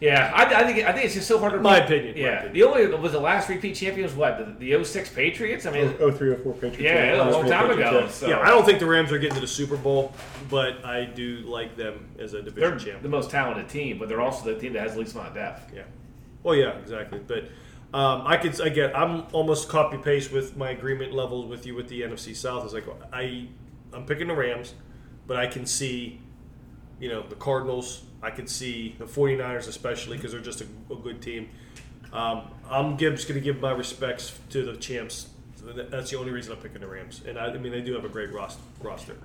Yeah, 0.00 0.32
I, 0.34 0.42
I 0.62 0.64
think 0.64 0.86
I 0.86 0.92
think 0.92 1.06
it's 1.06 1.14
just 1.14 1.28
so 1.28 1.38
hard 1.38 1.52
to. 1.52 1.60
My 1.60 1.78
opinion, 1.78 2.14
my 2.14 2.20
Yeah, 2.20 2.32
opinion. 2.40 2.52
the 2.52 2.62
only 2.64 2.86
was 3.00 3.12
the 3.12 3.20
last 3.20 3.48
repeat 3.48 3.74
champions. 3.74 4.12
What 4.12 4.58
the, 4.58 4.76
the 4.76 4.84
06 4.84 5.08
Patriots? 5.10 5.64
I 5.66 5.70
mean, 5.70 5.94
Oh, 6.00 6.06
oh 6.06 6.10
three 6.10 6.30
or 6.30 6.36
four 6.36 6.52
Patriots. 6.52 6.78
yeah, 6.80 7.22
a 7.22 7.30
long 7.30 7.48
time 7.48 7.70
ago. 7.70 8.06
So 8.08 8.28
Yeah, 8.28 8.40
I 8.40 8.48
don't 8.48 8.66
think 8.66 8.80
the 8.80 8.86
Rams 8.86 9.12
are 9.12 9.18
getting 9.18 9.36
to 9.36 9.40
the 9.40 9.46
Super 9.46 9.76
Bowl, 9.76 10.12
but 10.50 10.84
I 10.84 11.04
do 11.04 11.38
like 11.46 11.76
them 11.76 12.06
as 12.18 12.34
a 12.34 12.42
division 12.42 12.54
they're 12.60 12.70
division 12.72 13.02
the 13.02 13.08
most 13.08 13.30
talented 13.30 13.68
team, 13.68 13.98
but 13.98 14.08
they're 14.08 14.20
also 14.20 14.44
the 14.52 14.60
team 14.60 14.72
that 14.74 14.82
has 14.82 14.94
the 14.94 14.98
least 15.00 15.14
amount 15.14 15.28
of 15.28 15.34
depth. 15.34 15.72
Yeah. 15.74 15.82
Well, 16.42 16.54
yeah, 16.54 16.72
exactly. 16.78 17.20
But 17.26 17.44
um, 17.94 18.26
I 18.26 18.36
could 18.38 18.58
again, 18.58 18.90
I'm 18.92 19.22
almost 19.32 19.68
copy 19.68 19.98
paste 19.98 20.32
with 20.32 20.56
my 20.56 20.70
agreement 20.70 21.12
levels 21.12 21.46
with 21.46 21.64
you 21.64 21.76
with 21.76 21.88
the 21.88 22.00
NFC 22.02 22.34
South. 22.34 22.66
Is 22.66 22.74
like 22.74 22.86
I, 23.12 23.46
I'm 23.92 24.04
picking 24.04 24.26
the 24.26 24.34
Rams, 24.34 24.74
but 25.28 25.36
I 25.36 25.46
can 25.46 25.64
see, 25.64 26.20
you 26.98 27.08
know, 27.08 27.22
the 27.22 27.36
Cardinals. 27.36 28.02
I 28.20 28.30
can 28.30 28.48
see 28.48 28.96
the 28.98 29.04
49ers, 29.04 29.68
especially 29.68 30.16
because 30.16 30.32
they're 30.32 30.40
just 30.40 30.60
a, 30.60 30.66
a 30.90 30.96
good 30.96 31.22
team. 31.22 31.50
Um, 32.12 32.50
I'm 32.68 32.96
Gibbs 32.96 33.24
going 33.26 33.36
to 33.36 33.40
give 33.40 33.60
my 33.60 33.70
respects 33.70 34.36
to 34.50 34.64
the 34.64 34.76
champs. 34.76 35.28
That's 35.62 36.10
the 36.10 36.18
only 36.18 36.32
reason 36.32 36.52
I'm 36.52 36.58
picking 36.58 36.80
the 36.80 36.88
Rams, 36.88 37.22
and 37.24 37.38
I, 37.38 37.46
I 37.46 37.58
mean 37.58 37.70
they 37.70 37.80
do 37.80 37.94
have 37.94 38.04
a 38.04 38.08
great 38.08 38.32
roster. 38.32 39.16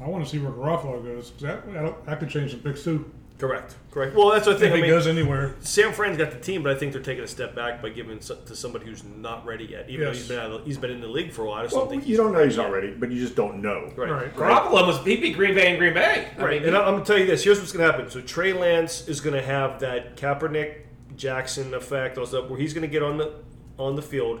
I 0.00 0.08
want 0.08 0.24
to 0.24 0.28
see 0.28 0.40
where 0.40 0.50
Garoppolo 0.50 1.02
goes 1.04 1.30
because 1.30 1.62
that, 1.62 2.06
that 2.06 2.18
could 2.18 2.28
change 2.28 2.50
some 2.50 2.60
picks 2.60 2.82
too. 2.82 3.08
Correct. 3.38 3.76
Correct. 3.90 4.14
Well, 4.16 4.30
that's 4.30 4.46
what 4.46 4.52
I 4.52 4.54
If 4.56 4.60
think. 4.60 4.72
he 4.74 4.78
I 4.78 4.82
mean, 4.82 4.90
goes 4.90 5.06
anywhere, 5.06 5.54
San 5.60 5.92
Fran's 5.92 6.16
got 6.16 6.30
the 6.30 6.38
team, 6.38 6.62
but 6.62 6.72
I 6.74 6.78
think 6.78 6.92
they're 6.92 7.02
taking 7.02 7.22
a 7.22 7.26
step 7.26 7.54
back 7.54 7.82
by 7.82 7.90
giving 7.90 8.18
to 8.18 8.56
somebody 8.56 8.86
who's 8.86 9.04
not 9.04 9.44
ready 9.44 9.64
yet. 9.66 9.90
Even 9.90 10.06
Yes. 10.06 10.14
though 10.14 10.18
he's 10.18 10.28
been 10.28 10.38
out 10.38 10.50
of 10.60 10.64
he's 10.66 10.78
been 10.78 10.90
in 10.90 11.00
the 11.02 11.06
league 11.08 11.32
for 11.32 11.42
a 11.42 11.46
while. 11.48 11.60
I 11.60 11.62
just 11.64 11.74
Well, 11.74 11.84
don't 11.84 11.90
think 11.90 12.06
you 12.06 12.16
don't 12.16 12.32
know 12.32 12.42
he's 12.44 12.56
not 12.56 12.70
ready, 12.72 12.92
but 12.92 13.10
you 13.10 13.20
just 13.20 13.36
don't 13.36 13.60
know. 13.60 13.92
Right. 13.94 14.10
Right. 14.10 14.34
Garoppolo 14.34 14.86
was 14.86 15.04
he 15.04 15.16
beat 15.16 15.36
Green 15.36 15.54
Bay 15.54 15.68
and 15.68 15.78
Green 15.78 15.92
Bay. 15.92 16.28
I 16.38 16.42
Right. 16.42 16.60
mean, 16.60 16.68
and 16.68 16.76
I- 16.76 16.86
I'm 16.86 16.94
gonna 16.94 17.04
tell 17.04 17.18
you 17.18 17.26
this. 17.26 17.44
Here's 17.44 17.58
what's 17.58 17.72
gonna 17.72 17.84
happen. 17.90 18.08
So 18.10 18.20
Trey 18.22 18.52
Lance 18.54 19.06
is 19.06 19.20
gonna 19.20 19.42
have 19.42 19.80
that 19.80 20.16
Kaepernick 20.16 20.76
Jackson 21.16 21.74
effect, 21.74 22.16
all 22.18 22.24
stuff, 22.26 22.48
where 22.48 22.58
he's 22.58 22.72
gonna 22.74 22.86
get 22.86 23.02
on 23.02 23.18
the 23.18 23.32
on 23.78 23.96
the 23.96 24.02
field. 24.02 24.40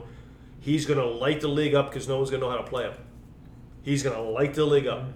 He's 0.60 0.86
gonna 0.86 1.04
light 1.04 1.42
the 1.42 1.48
league 1.48 1.74
up 1.74 1.90
because 1.90 2.08
no 2.08 2.16
one's 2.16 2.30
gonna 2.30 2.40
know 2.42 2.50
how 2.50 2.56
to 2.56 2.62
play 2.62 2.84
him. 2.84 2.94
He's 3.82 4.02
gonna 4.02 4.22
light 4.22 4.54
the 4.54 4.64
league 4.64 4.86
up. 4.86 5.00
Mm-hmm. 5.00 5.10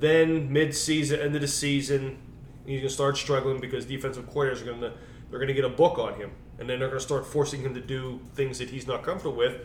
Then 0.00 0.52
mid-season, 0.52 1.20
end 1.20 1.34
of 1.36 1.40
the 1.40 1.46
season, 1.48 2.18
he's 2.66 2.80
gonna 2.80 2.90
start 2.90 3.16
struggling 3.16 3.60
because 3.60 3.84
defensive 3.84 4.28
coordinators 4.30 4.62
are 4.62 4.72
gonna 4.72 4.92
they're 5.30 5.40
gonna 5.40 5.52
get 5.52 5.64
a 5.64 5.70
book 5.70 5.98
on 5.98 6.14
him, 6.14 6.30
and 6.58 6.68
then 6.68 6.78
they're 6.78 6.88
gonna 6.88 7.00
start 7.00 7.26
forcing 7.26 7.60
him 7.62 7.74
to 7.74 7.80
do 7.80 8.20
things 8.34 8.58
that 8.58 8.70
he's 8.70 8.86
not 8.86 9.02
comfortable 9.02 9.36
with, 9.36 9.60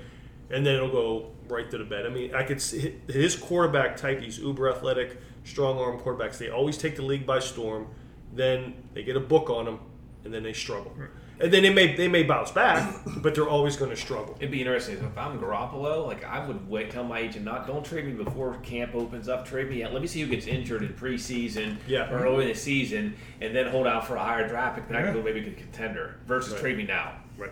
and 0.50 0.66
then 0.66 0.76
it'll 0.76 0.90
go 0.90 1.32
right 1.48 1.70
to 1.70 1.78
the 1.78 1.84
bed. 1.84 2.06
I 2.06 2.10
mean, 2.10 2.34
I 2.34 2.44
could 2.44 2.62
see 2.62 2.96
his 3.08 3.36
quarterback 3.36 3.98
type. 3.98 4.20
These 4.20 4.40
uber 4.40 4.70
athletic, 4.70 5.18
strong 5.44 5.78
arm 5.78 6.00
quarterbacks. 6.00 6.38
They 6.38 6.50
always 6.50 6.78
take 6.78 6.96
the 6.96 7.04
league 7.04 7.26
by 7.26 7.40
storm. 7.40 7.88
Then 8.34 8.76
they 8.94 9.04
get 9.04 9.16
a 9.16 9.20
book 9.22 9.50
on 9.50 9.66
them, 9.66 9.80
and 10.24 10.34
then 10.34 10.44
they 10.44 10.54
struggle. 10.54 10.94
And 11.42 11.54
then 11.54 11.64
they 11.64 11.74
may 11.74 11.96
they 11.96 12.10
may 12.10 12.24
bounce 12.24 12.52
back, 12.52 12.94
but 13.22 13.34
they're 13.34 13.48
always 13.48 13.78
going 13.78 13.92
to 13.92 13.96
struggle. 13.96 14.36
It'd 14.40 14.52
be 14.52 14.60
interesting 14.60 14.98
if 14.98 15.18
I'm 15.18 15.40
Garoppolo. 15.40 16.06
Like 16.06 16.26
I 16.26 16.46
would 16.46 16.68
wait, 16.70 16.92
tell 16.92 17.06
my 17.06 17.20
agent 17.20 17.46
not 17.46 17.66
don't 17.66 17.86
trade 17.86 18.06
me 18.06 18.12
before 18.12 18.56
camp 18.58 18.94
opens 18.94 19.30
up. 19.30 19.46
Trade 19.46 19.70
me. 19.70 19.78
Yet. 19.80 19.94
Let 19.94 20.02
me 20.02 20.08
see 20.10 20.20
who 20.22 20.28
gets 20.28 20.48
injured 20.48 20.84
in 20.84 20.90
preseason 20.94 21.78
Yeah. 21.88 22.12
or 22.12 22.26
early 22.26 22.44
in 22.44 22.50
the 22.50 22.56
season, 22.60 23.16
and 23.40 23.56
then 23.56 23.68
hold 23.68 23.88
out 23.88 24.06
for 24.06 24.16
a 24.18 24.20
higher 24.20 24.48
draft 24.50 24.76
pick. 24.76 24.88
Then 24.90 24.98
I 24.98 25.02
can 25.02 25.16
Yeah. 25.16 25.22
go 25.22 25.24
maybe 25.24 25.40
a 25.48 25.54
contender 25.54 26.16
versus 26.28 26.52
Right. 26.54 26.62
trade 26.62 26.78
me 26.78 26.84
now. 26.84 27.14
Right. 27.38 27.52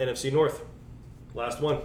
NFC 0.00 0.30
North, 0.32 0.64
last 1.34 1.60
one. 1.60 1.78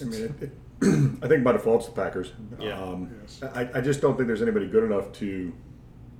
I 0.00 0.04
mean, 0.04 0.22
it, 0.24 0.42
it, 0.42 0.52
I 1.22 1.28
think 1.28 1.44
by 1.44 1.52
default 1.52 1.82
it's 1.82 1.86
the 1.90 1.94
Packers. 1.94 2.32
Yeah. 2.58 2.82
Um, 2.82 3.08
Yes. 3.22 3.40
I, 3.54 3.68
I 3.74 3.80
just 3.80 4.00
don't 4.00 4.16
think 4.16 4.26
there's 4.26 4.42
anybody 4.42 4.66
good 4.66 4.82
enough 4.82 5.12
to 5.14 5.52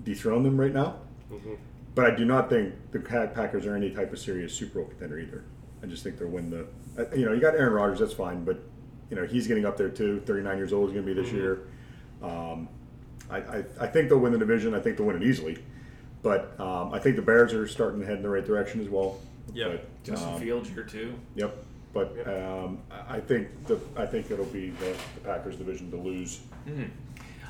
dethrone 0.04 0.44
them 0.44 0.60
right 0.60 0.72
now. 0.72 0.96
But 1.94 2.06
I 2.10 2.14
do 2.14 2.24
not 2.24 2.48
think 2.48 2.74
the 2.92 2.98
Packers 3.00 3.66
are 3.66 3.74
any 3.76 3.90
type 3.90 4.12
of 4.12 4.18
serious 4.18 4.54
Super 4.54 4.80
Bowl 4.80 4.88
contender 4.88 5.18
either. 5.18 5.44
I 5.82 5.86
just 5.86 6.02
think 6.02 6.18
they'll 6.18 6.28
win 6.28 6.50
the. 6.50 6.66
uh, 6.98 7.14
You 7.14 7.26
know, 7.26 7.32
you 7.32 7.40
got 7.40 7.54
Aaron 7.54 7.72
Rodgers, 7.72 7.98
that's 7.98 8.12
fine, 8.14 8.44
but 8.44 8.60
you 9.10 9.16
know 9.16 9.26
he's 9.26 9.46
getting 9.46 9.66
up 9.66 9.76
there 9.76 9.88
too. 9.90 10.20
Thirty 10.24 10.42
nine 10.42 10.56
years 10.56 10.72
old, 10.72 10.88
is 10.88 10.94
going 10.94 11.06
to 11.06 11.14
be 11.14 11.20
this 11.20 11.32
year. 11.32 11.60
Um, 12.22 12.68
I, 13.30 13.38
I, 13.38 13.64
I 13.80 13.86
think 13.86 14.08
they'll 14.08 14.18
win 14.18 14.32
the 14.32 14.38
division. 14.38 14.74
I 14.74 14.80
think 14.80 14.96
they'll 14.96 15.06
win 15.06 15.16
it 15.16 15.22
easily, 15.22 15.58
but 16.22 16.58
um, 16.60 16.92
I 16.94 16.98
think 16.98 17.16
the 17.16 17.22
Bears 17.22 17.52
are 17.52 17.66
starting 17.66 18.00
to 18.00 18.06
head 18.06 18.16
in 18.16 18.22
the 18.22 18.28
right 18.28 18.44
direction 18.44 18.80
as 18.80 18.88
well. 18.88 19.18
Yeah. 19.52 19.76
Justin 20.04 20.34
um, 20.34 20.40
Fields 20.40 20.68
here 20.68 20.84
too. 20.84 21.14
Yep. 21.34 21.64
But 21.92 22.16
um, 22.26 22.78
I 22.90 23.16
I 23.16 23.20
think 23.20 23.48
the 23.66 23.78
I 23.96 24.06
think 24.06 24.30
it'll 24.30 24.44
be 24.46 24.70
the, 24.70 24.96
the 25.14 25.20
Packers 25.24 25.56
division 25.56 25.90
to 25.90 25.96
lose. 25.96 26.40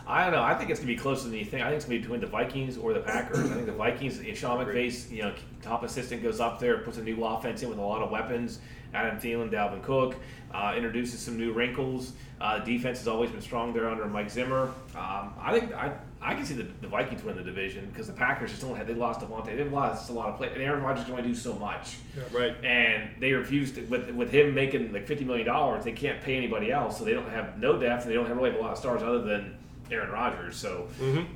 I 0.06 0.24
don't 0.24 0.32
know. 0.32 0.42
I 0.42 0.54
think 0.54 0.70
it's 0.70 0.80
gonna 0.80 0.92
be 0.92 0.96
closer 0.96 1.28
than 1.28 1.38
you 1.38 1.44
think. 1.44 1.62
I 1.62 1.66
think 1.66 1.76
it's 1.76 1.84
gonna 1.84 1.96
be 1.96 2.02
between 2.02 2.20
the 2.20 2.26
Vikings 2.26 2.76
or 2.76 2.92
the 2.92 3.00
Packers. 3.00 3.50
I 3.50 3.54
think 3.54 3.66
the 3.66 3.72
Vikings, 3.72 4.20
if 4.20 4.38
Sean 4.38 4.64
McVay's, 4.64 5.10
you 5.10 5.22
know, 5.22 5.34
top 5.62 5.82
assistant 5.82 6.22
goes 6.22 6.40
up 6.40 6.58
there, 6.58 6.78
puts 6.78 6.98
a 6.98 7.02
new 7.02 7.24
offense 7.24 7.62
in 7.62 7.68
with 7.68 7.78
a 7.78 7.82
lot 7.82 8.02
of 8.02 8.10
weapons. 8.10 8.58
Adam 8.94 9.18
Thielen, 9.18 9.50
Dalvin 9.50 9.82
Cook, 9.82 10.16
uh, 10.52 10.74
introduces 10.76 11.18
some 11.18 11.38
new 11.38 11.52
wrinkles. 11.52 12.12
Uh, 12.40 12.58
defense 12.58 12.98
has 12.98 13.08
always 13.08 13.30
been 13.30 13.40
strong 13.40 13.72
there 13.72 13.88
under 13.88 14.04
Mike 14.06 14.28
Zimmer. 14.28 14.64
Um, 14.94 15.32
I 15.40 15.56
think 15.58 15.72
I, 15.72 15.92
I 16.20 16.34
can 16.34 16.44
see 16.44 16.54
the, 16.54 16.66
the 16.82 16.88
Vikings 16.88 17.22
win 17.22 17.36
the 17.36 17.42
division 17.42 17.86
because 17.86 18.06
the 18.06 18.12
Packers 18.12 18.50
just 18.50 18.60
don't 18.60 18.76
have. 18.76 18.86
They 18.86 18.94
lost 18.94 19.20
Davante. 19.20 19.56
They've 19.56 19.72
lost 19.72 20.10
a 20.10 20.12
lot 20.12 20.28
of 20.28 20.36
play. 20.36 20.48
And 20.52 20.60
Aaron 20.60 20.82
Rodgers 20.82 21.04
can 21.04 21.14
only 21.14 21.26
do 21.26 21.34
so 21.34 21.54
much. 21.54 21.96
Right. 22.32 22.54
And 22.64 23.10
they 23.18 23.32
refused 23.32 23.76
to, 23.76 23.82
with 23.82 24.10
with 24.10 24.30
him 24.30 24.54
making 24.54 24.92
like 24.92 25.06
fifty 25.06 25.24
million 25.24 25.46
dollars. 25.46 25.84
They 25.84 25.92
can't 25.92 26.20
pay 26.20 26.36
anybody 26.36 26.70
else, 26.70 26.98
so 26.98 27.04
they 27.04 27.14
don't 27.14 27.30
have 27.30 27.58
no 27.58 27.78
depth. 27.78 28.02
And 28.02 28.10
they 28.10 28.14
don't 28.14 28.26
have 28.26 28.36
really 28.36 28.50
have 28.50 28.60
a 28.60 28.62
lot 28.62 28.72
of 28.72 28.78
stars 28.78 29.02
other 29.02 29.22
than 29.22 29.56
Aaron 29.92 30.10
Rodgers. 30.10 30.56
So 30.56 30.88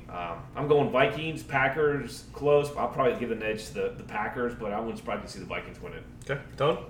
um, 0.09 0.39
I'm 0.55 0.67
going 0.67 0.91
Vikings, 0.91 1.43
Packers, 1.43 2.25
close. 2.33 2.75
I'll 2.75 2.87
probably 2.87 3.19
give 3.19 3.31
an 3.31 3.43
edge 3.43 3.67
to 3.67 3.73
the, 3.73 3.93
the 3.97 4.03
Packers, 4.03 4.55
but 4.55 4.73
I 4.73 4.79
wouldn't 4.79 4.97
surprise 4.97 5.21
to 5.21 5.27
see 5.27 5.39
the 5.39 5.45
Vikings 5.45 5.81
win 5.81 5.93
it. 5.93 6.03
Okay. 6.29 6.41
Tone? 6.57 6.85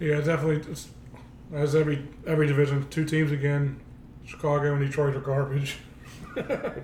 Yeah, 0.00 0.20
definitely. 0.20 0.70
It's, 0.70 0.88
as 1.52 1.74
every 1.74 2.06
every 2.26 2.46
division, 2.46 2.88
two 2.88 3.04
teams 3.04 3.30
again. 3.30 3.78
Chicago 4.24 4.74
and 4.74 4.86
Detroit 4.86 5.16
are 5.16 5.20
garbage. 5.20 5.78
They're 6.34 6.82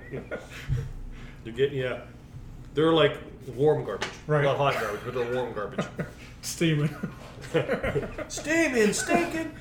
getting, 1.45 1.79
yeah. 1.79 2.01
They're 2.75 2.93
like 2.93 3.17
warm 3.55 3.85
garbage. 3.85 4.09
Right. 4.27 4.45
Not 4.45 4.57
hot 4.57 4.75
garbage, 4.75 5.01
but 5.05 5.15
they're 5.15 5.35
warm 5.35 5.55
garbage. 5.55 5.87
Steaming. 6.43 6.95
Steaming, 8.29 8.93
stinking. 8.93 9.53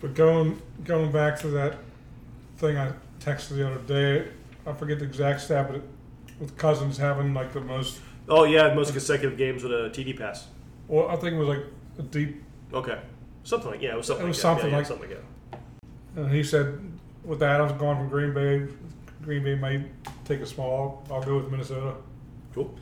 But 0.00 0.14
going 0.14 0.60
going 0.84 1.12
back 1.12 1.38
to 1.40 1.48
that 1.48 1.78
thing 2.60 2.76
I 2.76 2.92
texted 3.20 3.56
the 3.56 3.66
other 3.70 3.80
day, 3.80 4.28
I 4.66 4.72
forget 4.72 4.98
the 4.98 5.04
exact 5.06 5.40
stat, 5.40 5.66
but 5.68 5.76
it, 5.76 5.82
with 6.38 6.56
Cousins 6.56 6.96
having 6.98 7.34
like 7.34 7.52
the 7.52 7.60
most, 7.60 8.00
Oh, 8.28 8.44
yeah, 8.44 8.72
most 8.74 8.92
consecutive 8.92 9.36
games 9.36 9.62
with 9.64 9.72
a 9.72 9.90
TD 9.90 10.16
pass. 10.16 10.46
well, 10.86 11.08
I 11.08 11.16
think 11.16 11.34
it 11.34 11.38
was 11.38 11.48
like 11.48 11.64
a 11.98 12.02
deep. 12.02 12.42
Okay. 12.72 12.98
Something 13.42 13.70
like, 13.72 13.82
yeah, 13.82 13.92
it 13.94 13.96
was 13.96 14.06
something 14.06 14.26
It 14.26 14.28
was 14.28 14.44
like 14.44 14.56
that. 14.58 14.62
something 14.62 14.66
yeah, 14.66 14.70
yeah, 14.72 14.76
like- 14.76 14.86
something 14.86 15.10
like 15.10 15.18
that. 15.18 16.22
And 16.22 16.32
he 16.32 16.42
said, 16.44 16.78
with 17.24 17.42
Adams 17.42 17.72
going 17.72 17.96
from 17.96 18.08
Green 18.08 18.32
Bay, 18.34 18.66
Green 19.22 19.42
Bay 19.44 19.54
may 19.54 19.84
take 20.24 20.40
a 20.40 20.46
small. 20.46 21.04
I'll 21.10 21.22
go 21.22 21.36
with 21.38 21.50
Minnesota. 21.50 21.94
Cool. 22.54 22.74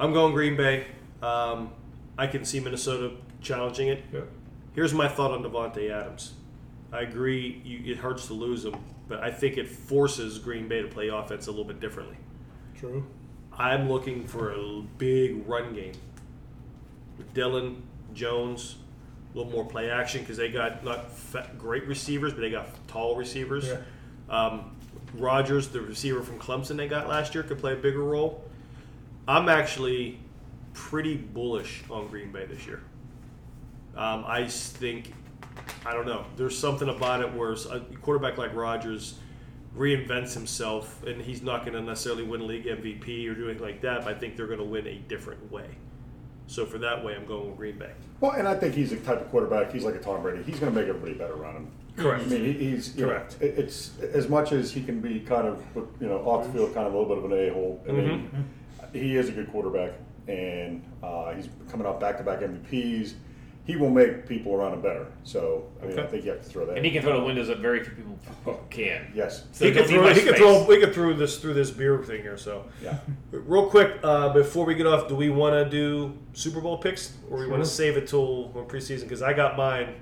I'm 0.00 0.12
going 0.12 0.32
Green 0.34 0.56
Bay. 0.56 0.86
Um, 1.22 1.70
I 2.16 2.26
can 2.26 2.44
see 2.44 2.60
Minnesota 2.60 3.14
challenging 3.40 3.88
it. 3.88 4.04
Yeah. 4.12 4.20
Here's 4.74 4.92
my 4.94 5.08
thought 5.08 5.30
on 5.32 5.42
Davante 5.42 5.90
Adams. 5.90 6.34
I 6.92 7.00
agree, 7.02 7.60
you, 7.64 7.92
it 7.92 7.98
hurts 7.98 8.26
to 8.28 8.34
lose 8.34 8.62
them, 8.62 8.76
but 9.08 9.20
I 9.20 9.30
think 9.30 9.58
it 9.58 9.68
forces 9.68 10.38
Green 10.38 10.68
Bay 10.68 10.82
to 10.82 10.88
play 10.88 11.08
offense 11.08 11.46
a 11.46 11.50
little 11.50 11.64
bit 11.64 11.80
differently. 11.80 12.16
True. 12.76 13.04
I'm 13.52 13.88
looking 13.90 14.26
for 14.26 14.52
a 14.52 14.82
big 14.98 15.46
run 15.46 15.74
game 15.74 15.94
with 17.18 17.34
Dylan 17.34 17.80
Jones, 18.14 18.76
a 19.34 19.36
little 19.36 19.52
more 19.52 19.64
play 19.64 19.90
action 19.90 20.20
because 20.20 20.36
they 20.36 20.50
got 20.50 20.84
not 20.84 21.06
great 21.58 21.86
receivers, 21.86 22.32
but 22.32 22.40
they 22.40 22.50
got 22.50 22.68
tall 22.88 23.16
receivers. 23.16 23.66
Yeah. 23.66 23.80
Um, 24.30 24.76
Rodgers, 25.14 25.68
the 25.68 25.80
receiver 25.80 26.22
from 26.22 26.38
Clemson 26.38 26.76
they 26.76 26.88
got 26.88 27.08
last 27.08 27.34
year, 27.34 27.42
could 27.42 27.58
play 27.58 27.72
a 27.72 27.76
bigger 27.76 28.02
role. 28.02 28.44
I'm 29.26 29.48
actually 29.48 30.18
pretty 30.72 31.16
bullish 31.16 31.82
on 31.90 32.06
Green 32.08 32.30
Bay 32.30 32.46
this 32.46 32.66
year. 32.66 32.82
Um, 33.96 34.24
I 34.26 34.46
think, 34.46 35.12
I 35.88 35.94
don't 35.94 36.04
know, 36.04 36.26
there's 36.36 36.56
something 36.56 36.90
about 36.90 37.22
it 37.22 37.32
where 37.32 37.52
a 37.52 37.80
quarterback 38.02 38.36
like 38.36 38.54
Rodgers 38.54 39.14
reinvents 39.74 40.34
himself, 40.34 41.02
and 41.06 41.22
he's 41.22 41.40
not 41.40 41.64
going 41.64 41.72
to 41.72 41.80
necessarily 41.80 42.24
win 42.24 42.46
league 42.46 42.66
MVP 42.66 43.26
or 43.26 43.34
do 43.34 43.46
anything 43.48 43.62
like 43.62 43.80
that, 43.80 44.04
but 44.04 44.14
I 44.14 44.18
think 44.18 44.36
they're 44.36 44.46
going 44.46 44.58
to 44.58 44.66
win 44.66 44.86
a 44.86 44.96
different 45.08 45.50
way. 45.50 45.66
So 46.46 46.66
for 46.66 46.76
that 46.78 47.02
way, 47.02 47.14
I'm 47.16 47.24
going 47.24 47.48
with 47.48 47.56
Green 47.56 47.78
Bay. 47.78 47.92
Well, 48.20 48.32
and 48.32 48.46
I 48.46 48.54
think 48.54 48.74
he's 48.74 48.90
the 48.90 48.96
type 48.98 49.18
of 49.22 49.30
quarterback. 49.30 49.72
He's 49.72 49.84
like 49.84 49.94
a 49.94 49.98
Tom 49.98 50.20
Brady. 50.20 50.42
He's 50.42 50.60
going 50.60 50.74
to 50.74 50.78
make 50.78 50.88
everybody 50.90 51.14
better 51.14 51.34
around 51.34 51.56
him. 51.56 51.70
Correct. 51.96 52.24
I 52.24 52.26
mean, 52.28 52.44
he- 52.44 52.70
he's 52.70 52.94
you 52.94 53.06
know, 53.06 53.12
Correct. 53.12 53.36
it's 53.40 53.98
as 54.00 54.28
much 54.28 54.52
as 54.52 54.70
he 54.70 54.82
can 54.82 55.00
be 55.00 55.20
kind 55.20 55.48
of 55.48 55.62
you 56.00 56.06
know 56.06 56.18
off 56.18 56.46
the 56.46 56.52
field, 56.52 56.74
kind 56.74 56.86
of 56.86 56.92
a 56.92 56.98
little 56.98 57.16
bit 57.16 57.24
of 57.24 57.32
an 57.32 57.38
a 57.48 57.52
hole. 57.52 57.82
I 57.88 57.92
mean, 57.92 58.30
he 58.92 59.16
is 59.16 59.28
a 59.30 59.32
good 59.32 59.50
quarterback, 59.50 59.92
and 60.28 60.82
uh, 61.02 61.32
he's 61.34 61.48
coming 61.70 61.86
off 61.86 61.98
back 61.98 62.18
to 62.18 62.22
back 62.24 62.40
MVPs. 62.40 63.14
He 63.68 63.76
will 63.76 63.90
make 63.90 64.26
people 64.26 64.54
around 64.54 64.72
him 64.72 64.80
better. 64.80 65.06
So 65.24 65.68
I 65.82 65.84
mean, 65.84 65.98
I 65.98 66.06
think 66.06 66.24
you 66.24 66.30
have 66.30 66.42
to 66.42 66.48
throw 66.48 66.64
that. 66.64 66.78
And 66.78 66.86
he 66.86 66.90
can 66.90 67.02
throw 67.02 67.20
to 67.20 67.24
windows 67.26 67.48
that 67.48 67.58
very 67.58 67.84
few 67.84 67.92
people 67.92 68.64
can. 68.70 69.12
Yes. 69.14 69.44
So 69.52 69.66
he 69.66 69.72
don't 69.72 69.82
could 69.82 69.90
throw. 69.90 70.02
much 70.04 70.16
He 70.16 70.22
could 70.22 70.36
throw. 70.36 70.64
We 70.64 70.80
could 70.80 70.94
through 70.94 71.14
this 71.16 71.38
through 71.38 71.52
this 71.52 71.70
beer 71.70 72.02
thing 72.02 72.22
here. 72.22 72.38
So, 72.38 72.64
Yeah. 72.82 72.96
real 73.30 73.68
quick 73.68 73.98
uh, 74.02 74.32
before 74.32 74.64
we 74.64 74.74
get 74.74 74.86
off, 74.86 75.06
do 75.06 75.14
we 75.14 75.28
want 75.28 75.52
to 75.52 75.68
do 75.68 76.16
Super 76.32 76.62
Bowl 76.62 76.78
picks, 76.78 77.12
or 77.30 77.36
we 77.36 77.46
want 77.46 77.62
to 77.62 77.68
save 77.68 77.98
it 77.98 78.08
till 78.08 78.48
when 78.48 78.64
preseason? 78.64 79.02
Because 79.02 79.20
I 79.20 79.34
got 79.34 79.58
mine, 79.58 79.96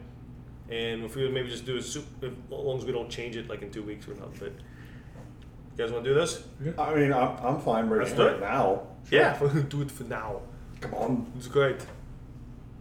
and 0.70 1.02
if 1.02 1.16
we 1.16 1.24
would 1.24 1.34
maybe 1.34 1.48
just 1.48 1.66
do 1.66 1.76
a 1.76 1.82
super, 1.82 2.26
as 2.26 2.32
long 2.48 2.78
as 2.78 2.84
we 2.84 2.92
don't 2.92 3.10
change 3.10 3.34
it 3.34 3.48
like 3.48 3.62
in 3.62 3.72
two 3.72 3.82
weeks 3.82 4.06
or 4.06 4.14
nothing. 4.14 4.38
But 4.38 4.52
you 4.52 5.84
guys 5.84 5.90
want 5.90 6.04
to 6.04 6.10
do 6.10 6.14
this? 6.14 6.44
I 6.78 6.94
mean, 6.94 7.12
I'm, 7.12 7.36
I'm 7.44 7.60
fine 7.60 7.88
right, 7.88 8.02
Let's 8.02 8.12
do 8.12 8.28
it. 8.28 8.38
now. 8.40 8.82
Yeah, 9.10 9.36
do 9.68 9.82
it 9.82 9.90
for 9.90 10.04
now. 10.04 10.42
Come 10.80 10.94
on. 10.94 11.32
It's 11.36 11.48
great. 11.48 11.84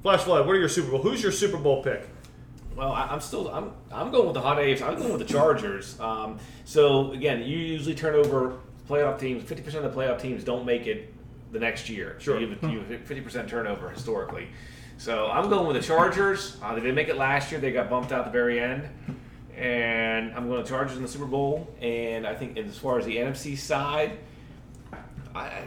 Flash 0.06 0.22
flood. 0.22 0.46
What 0.46 0.56
are 0.56 0.60
your 0.60 0.70
Super 0.70 0.92
Bowl? 0.92 1.02
Who's 1.02 1.24
your 1.24 1.32
Super 1.32 1.58
Bowl 1.58 1.82
pick? 1.82 2.08
Well, 2.76 2.92
I, 2.92 3.08
I'm 3.08 3.20
still 3.22 3.50
I'm 3.50 3.72
I'm 3.92 4.12
going 4.12 4.26
with 4.26 4.36
the 4.36 4.42
hot 4.42 4.58
AFC. 4.58 4.84
I'm 4.84 5.00
going 5.00 5.12
with 5.12 5.28
the 5.28 5.34
Chargers. 5.34 6.00
Um, 6.00 6.38
so 6.64 7.12
again, 7.14 7.42
you 7.42 7.58
usually 7.58 7.96
turn 7.96 8.14
over 8.14 8.60
playoff 8.88 9.20
teams. 9.20 9.42
Fifty 9.42 9.64
percent 9.64 9.84
of 9.84 9.92
the 9.92 10.00
playoff 10.00 10.22
teams 10.22 10.44
don't 10.44 10.64
make 10.64 10.86
it 10.86 11.12
the 11.52 11.60
next 11.60 11.90
year. 11.90 12.18
Sure. 12.20 12.40
you 12.40 12.50
have, 12.50 12.72
you 12.72 12.84
fifty 12.84 13.20
percent 13.20 13.50
turnover 13.50 13.90
historically. 13.90 14.48
So 15.00 15.26
I'm 15.26 15.50
going 15.50 15.66
with 15.66 15.76
the 15.76 15.82
Chargers. 15.82 16.58
Uh, 16.62 16.76
they 16.76 16.82
didn't 16.82 16.94
make 16.94 17.08
it 17.08 17.18
last 17.18 17.52
year. 17.52 17.60
They 17.60 17.72
got 17.72 17.90
bumped 17.90 18.12
out 18.12 18.20
at 18.20 18.26
the 18.26 18.32
very 18.32 18.60
end. 18.60 18.88
And 19.58 20.36
I'm 20.36 20.48
going 20.48 20.62
to 20.62 20.70
Chargers 20.70 20.98
in 20.98 21.02
the 21.02 21.10
Super 21.10 21.26
Bowl. 21.26 21.68
And 21.82 22.28
I 22.28 22.36
think 22.36 22.60
as 22.60 22.78
far 22.78 23.00
as 23.00 23.08
the 23.08 23.18
NFC 23.18 23.58
side, 23.58 24.20
I, 25.34 25.40
I, 25.40 25.64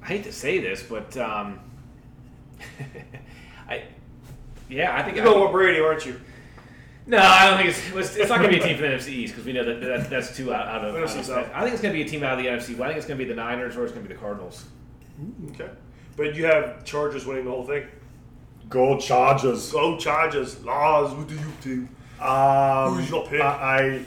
I 0.00 0.06
hate 0.06 0.22
to 0.22 0.32
say 0.32 0.60
this, 0.60 0.80
but 0.80 1.16
um, 1.16 1.58
I 3.70 3.84
yeah, 4.68 4.96
I 4.96 5.02
think 5.02 5.16
You're 5.16 5.26
I- 5.26 5.30
going 5.30 5.42
with 5.44 5.52
Brady, 5.52 5.80
aren't 5.80 6.04
you? 6.06 6.20
no, 7.06 7.18
I 7.18 7.48
don't 7.48 7.56
think 7.58 7.70
it's 7.70 7.90
it's, 7.94 8.16
it's 8.16 8.28
not 8.28 8.38
going 8.40 8.50
to 8.52 8.56
be 8.56 8.62
a 8.62 8.66
team 8.66 8.76
from 8.76 8.86
the 8.90 8.96
NFC 8.96 9.08
East 9.08 9.32
because 9.34 9.46
we 9.46 9.52
know 9.52 9.64
that, 9.64 9.80
that 9.80 10.10
that's 10.10 10.36
two 10.36 10.52
out, 10.54 10.66
out 10.68 10.84
of. 10.84 10.94
NFC 10.94 11.10
out 11.10 11.16
of- 11.18 11.24
South. 11.26 11.50
I 11.54 11.62
think 11.62 11.72
it's 11.72 11.82
going 11.82 11.94
to 11.94 11.98
be 12.02 12.06
a 12.06 12.08
team 12.10 12.22
out 12.22 12.38
of 12.38 12.44
the 12.44 12.50
NFC. 12.50 12.76
Well, 12.76 12.84
I 12.84 12.88
think 12.88 12.98
it's 12.98 13.06
going 13.06 13.18
to 13.18 13.24
be 13.24 13.28
the 13.28 13.34
Niners 13.36 13.76
or 13.76 13.84
it's 13.84 13.92
going 13.92 14.04
to 14.04 14.08
be 14.08 14.14
the 14.14 14.20
Cardinals. 14.20 14.64
Okay. 15.50 15.68
But 16.16 16.34
you 16.34 16.44
have 16.46 16.84
Chargers 16.84 17.26
winning 17.26 17.44
the 17.44 17.50
whole 17.50 17.64
thing. 17.66 17.86
Go 18.68 18.98
Chargers. 18.98 19.72
Go 19.72 19.96
Chargers. 19.98 20.62
Laws. 20.64 21.12
What 21.14 21.26
do 21.28 21.34
you 21.34 21.40
think? 21.60 21.88
Um, 22.22 22.94
Who's 22.94 23.10
your 23.10 23.26
pick? 23.26 23.40
I, 23.40 24.04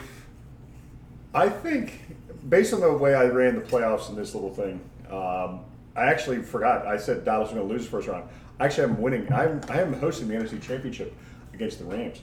I 1.33 1.45
I 1.45 1.49
think 1.49 1.99
based 2.47 2.73
on 2.73 2.79
the 2.81 2.93
way 2.93 3.15
I 3.15 3.25
ran 3.25 3.55
the 3.55 3.61
playoffs 3.61 4.09
in 4.09 4.15
this 4.15 4.33
little 4.35 4.53
thing, 4.53 4.79
um, 5.09 5.61
I 5.95 6.05
actually 6.05 6.41
forgot. 6.43 6.85
I 6.85 6.97
said 6.97 7.25
Dallas 7.25 7.49
was 7.49 7.55
going 7.57 7.67
to 7.67 7.73
lose 7.73 7.85
the 7.85 7.91
first 7.91 8.07
round. 8.07 8.29
Actually, 8.59 8.83
I'm 8.85 9.01
winning. 9.01 9.31
I'm 9.31 9.61
I 9.69 9.81
am 9.81 9.93
hosting 9.93 10.27
the 10.27 10.35
NFC 10.35 10.61
Championship 10.61 11.15
against 11.53 11.79
the 11.79 11.85
Rams, 11.85 12.21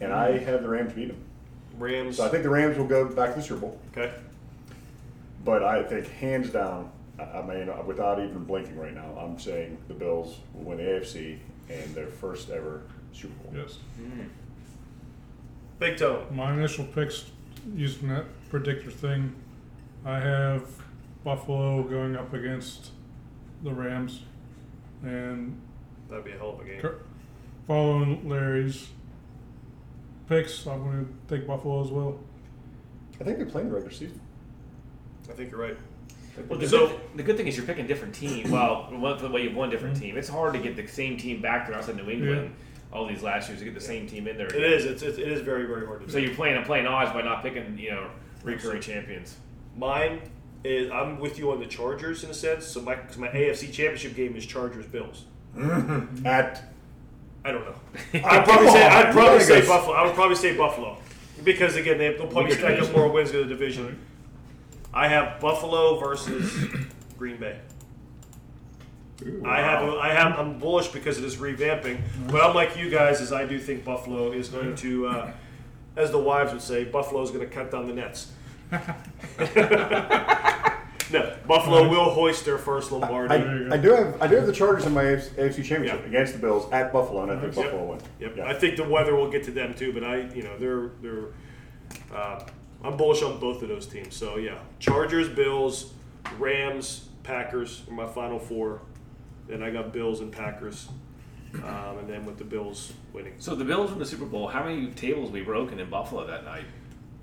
and 0.00 0.12
I 0.12 0.32
mm. 0.32 0.44
have 0.44 0.62
the 0.62 0.68
Rams 0.68 0.92
beat 0.92 1.08
them. 1.08 1.24
Rams. 1.76 2.16
So 2.16 2.26
I 2.26 2.28
think 2.28 2.42
the 2.42 2.50
Rams 2.50 2.76
will 2.78 2.86
go 2.86 3.08
back 3.08 3.34
to 3.34 3.40
the 3.40 3.46
Super 3.46 3.60
Bowl. 3.60 3.80
okay. 3.90 4.12
But 5.44 5.62
I 5.62 5.82
think 5.82 6.08
hands 6.08 6.50
down, 6.50 6.90
I 7.18 7.22
I 7.22 7.46
mean, 7.46 7.68
uh, 7.68 7.82
without 7.86 8.18
even 8.18 8.44
blinking 8.44 8.78
right 8.78 8.94
now, 8.94 9.16
I'm 9.18 9.38
saying 9.38 9.78
the 9.88 9.94
Bills 9.94 10.38
will 10.54 10.64
win 10.64 10.78
the 10.78 10.84
AFC 10.84 11.38
and 11.68 11.94
their 11.94 12.06
first 12.06 12.50
ever 12.50 12.82
Super 13.12 13.34
Bowl. 13.44 13.52
Yes. 13.54 13.78
Mm. 14.00 14.28
Big 15.78 15.96
Tone. 15.96 16.26
My 16.32 16.52
initial 16.52 16.84
picks 16.84 17.30
using 17.74 18.08
that 18.08 18.24
predictor 18.50 18.90
thing, 18.90 19.34
I 20.04 20.18
have 20.18 20.66
Buffalo 21.24 21.82
going 21.82 22.16
up 22.16 22.32
against 22.32 22.90
the 23.62 23.72
Rams, 23.72 24.22
and 25.02 25.60
That'd 26.08 26.24
be 26.24 26.32
a 26.32 26.38
hell 26.38 26.50
of 26.50 26.60
a 26.60 26.64
game. 26.64 26.80
cur- 26.80 27.00
following 27.66 28.28
Larry's 28.28 28.88
picks, 30.28 30.66
I'm 30.66 30.82
going 30.84 31.06
to 31.28 31.36
take 31.36 31.46
Buffalo 31.46 31.82
as 31.82 31.90
well. 31.90 32.18
I 33.20 33.24
think 33.24 33.38
they're 33.38 33.46
playing 33.46 33.68
the 33.68 33.74
regular 33.74 33.92
season. 33.92 34.20
I 35.28 35.32
think 35.32 35.50
you're 35.50 35.60
right. 35.60 35.76
Well, 36.48 36.58
the, 36.58 36.68
So- 36.68 36.88
good, 36.88 37.00
the 37.16 37.22
good 37.22 37.36
thing 37.36 37.46
is 37.46 37.56
you're 37.56 37.66
picking 37.66 37.86
different 37.86 38.14
team. 38.14 38.50
Well, 38.50 38.88
one, 38.90 39.18
the 39.18 39.28
way 39.28 39.42
you've 39.42 39.54
one 39.54 39.70
different 39.70 39.94
mm-hmm. 39.96 40.04
team. 40.04 40.16
It's 40.16 40.28
hard 40.28 40.54
to 40.54 40.60
get 40.60 40.76
the 40.76 40.86
same 40.86 41.16
team 41.16 41.42
back 41.42 41.66
there 41.66 41.76
outside 41.76 41.96
New 41.96 42.08
England 42.08 42.54
all 42.92 43.06
these 43.06 43.22
last 43.22 43.48
years 43.48 43.58
to 43.58 43.64
get 43.66 43.74
the 43.74 43.80
same 43.80 44.06
team 44.06 44.26
in 44.26 44.36
there. 44.36 44.46
It 44.46 44.56
again. 44.56 44.72
is. 44.72 44.84
It's, 44.84 45.02
it's, 45.02 45.18
it 45.18 45.28
is 45.28 45.42
very, 45.42 45.66
very 45.66 45.86
hard 45.86 46.00
to 46.00 46.06
do. 46.06 46.12
So 46.12 46.18
you're 46.18 46.34
playing 46.34 46.56
and 46.56 46.64
playing 46.64 46.86
odds 46.86 47.12
by 47.12 47.22
not 47.22 47.42
picking, 47.42 47.76
you 47.78 47.90
know, 47.90 48.10
recurring 48.42 48.80
champions. 48.80 49.36
Mine 49.76 50.22
is 50.64 50.90
I'm 50.90 51.18
with 51.20 51.38
you 51.38 51.50
on 51.52 51.60
the 51.60 51.66
Chargers 51.66 52.24
in 52.24 52.30
a 52.30 52.34
sense. 52.34 52.66
So 52.66 52.80
my 52.82 52.96
'cause 52.96 53.16
my 53.18 53.28
AFC 53.28 53.66
Championship 53.72 54.14
game 54.14 54.36
is 54.36 54.44
Chargers 54.46 54.86
Bills. 54.86 55.24
At 56.24 56.72
I 57.44 57.52
don't 57.52 57.64
know. 57.64 57.74
I'd 58.24 58.44
probably 58.44 58.68
say 58.70 58.86
I'd 58.86 59.12
probably 59.12 59.40
say. 59.40 59.66
Buffalo. 59.66 59.94
I 59.94 60.04
would 60.04 60.14
probably 60.14 60.36
say 60.36 60.56
Buffalo 60.56 60.98
because 61.44 61.76
again 61.76 61.98
they, 61.98 62.12
they'll 62.14 62.26
probably 62.26 62.52
stack 62.52 62.80
up 62.80 62.92
more 62.94 63.08
wins 63.08 63.30
in 63.30 63.38
the 63.38 63.46
division. 63.46 63.98
I 64.92 65.08
have 65.08 65.40
Buffalo 65.40 65.98
versus 66.00 66.52
Green 67.18 67.36
Bay. 67.38 67.58
I 69.44 69.58
have 69.60 69.82
I 69.94 70.12
have 70.14 70.38
I'm 70.38 70.58
bullish 70.58 70.88
because 70.88 71.16
of 71.16 71.24
this 71.24 71.36
revamping, 71.36 72.00
but 72.30 72.42
I'm 72.42 72.54
like 72.54 72.76
you 72.76 72.88
guys 72.88 73.20
as 73.20 73.32
I 73.32 73.44
do 73.46 73.58
think 73.58 73.84
Buffalo 73.84 74.30
is 74.30 74.48
going 74.48 74.76
to, 74.76 75.06
uh, 75.08 75.32
as 75.96 76.12
the 76.12 76.18
wives 76.18 76.52
would 76.52 76.62
say, 76.62 76.84
Buffalo 76.84 77.22
is 77.22 77.30
going 77.32 77.46
to 77.48 77.52
cut 77.52 77.72
down 77.72 77.88
the 77.88 77.94
nets. 77.94 78.30
no, 81.10 81.36
Buffalo 81.46 81.88
will 81.88 82.10
hoist 82.10 82.44
their 82.44 82.58
first 82.58 82.92
Lombardi. 82.92 83.34
I, 83.34 83.74
I 83.74 83.76
do 83.78 83.90
have 83.92 84.20
I 84.20 84.26
do 84.26 84.36
have 84.36 84.46
the 84.46 84.52
Chargers 84.52 84.84
in 84.86 84.92
my 84.92 85.04
AFC, 85.04 85.30
AFC 85.30 85.64
Championship 85.64 86.00
Yeah. 86.02 86.06
against 86.08 86.34
the 86.34 86.38
Bills 86.38 86.70
at 86.72 86.92
Buffalo, 86.92 87.22
and 87.22 87.32
I 87.32 87.40
think 87.40 87.54
Yep. 87.56 87.64
Buffalo 87.64 87.82
will 87.82 87.90
win. 87.92 88.00
Yep. 88.20 88.36
Yeah. 88.36 88.46
I 88.48 88.54
think 88.54 88.76
the 88.76 88.84
weather 88.84 89.14
will 89.14 89.30
get 89.30 89.44
to 89.44 89.50
them 89.50 89.74
too, 89.74 89.92
but 89.92 90.04
I, 90.04 90.28
you 90.34 90.42
know, 90.42 90.56
they're 90.58 90.90
they're. 91.00 91.24
Uh, 92.14 92.44
I'm 92.84 92.96
bullish 92.96 93.22
on 93.22 93.40
both 93.40 93.62
of 93.62 93.68
those 93.68 93.86
teams. 93.86 94.14
So 94.14 94.36
yeah, 94.36 94.58
Chargers, 94.78 95.28
Bills, 95.28 95.92
Rams, 96.38 97.08
Packers 97.22 97.82
are 97.88 97.94
my 97.94 98.06
final 98.06 98.38
four. 98.38 98.82
Then 99.48 99.62
I 99.62 99.70
got 99.70 99.92
Bills 99.94 100.20
and 100.20 100.30
Packers, 100.30 100.88
um, 101.54 101.98
and 102.00 102.08
then 102.08 102.26
with 102.26 102.36
the 102.36 102.44
Bills 102.44 102.92
winning. 103.14 103.32
So 103.38 103.54
the 103.54 103.64
Bills 103.64 103.88
win 103.90 103.98
the 103.98 104.04
Super 104.06 104.26
Bowl. 104.26 104.46
How 104.46 104.62
many 104.62 104.88
tables 104.90 105.30
we 105.30 105.40
broken 105.40 105.80
in 105.80 105.88
Buffalo 105.88 106.26
that 106.26 106.44
night? 106.44 106.64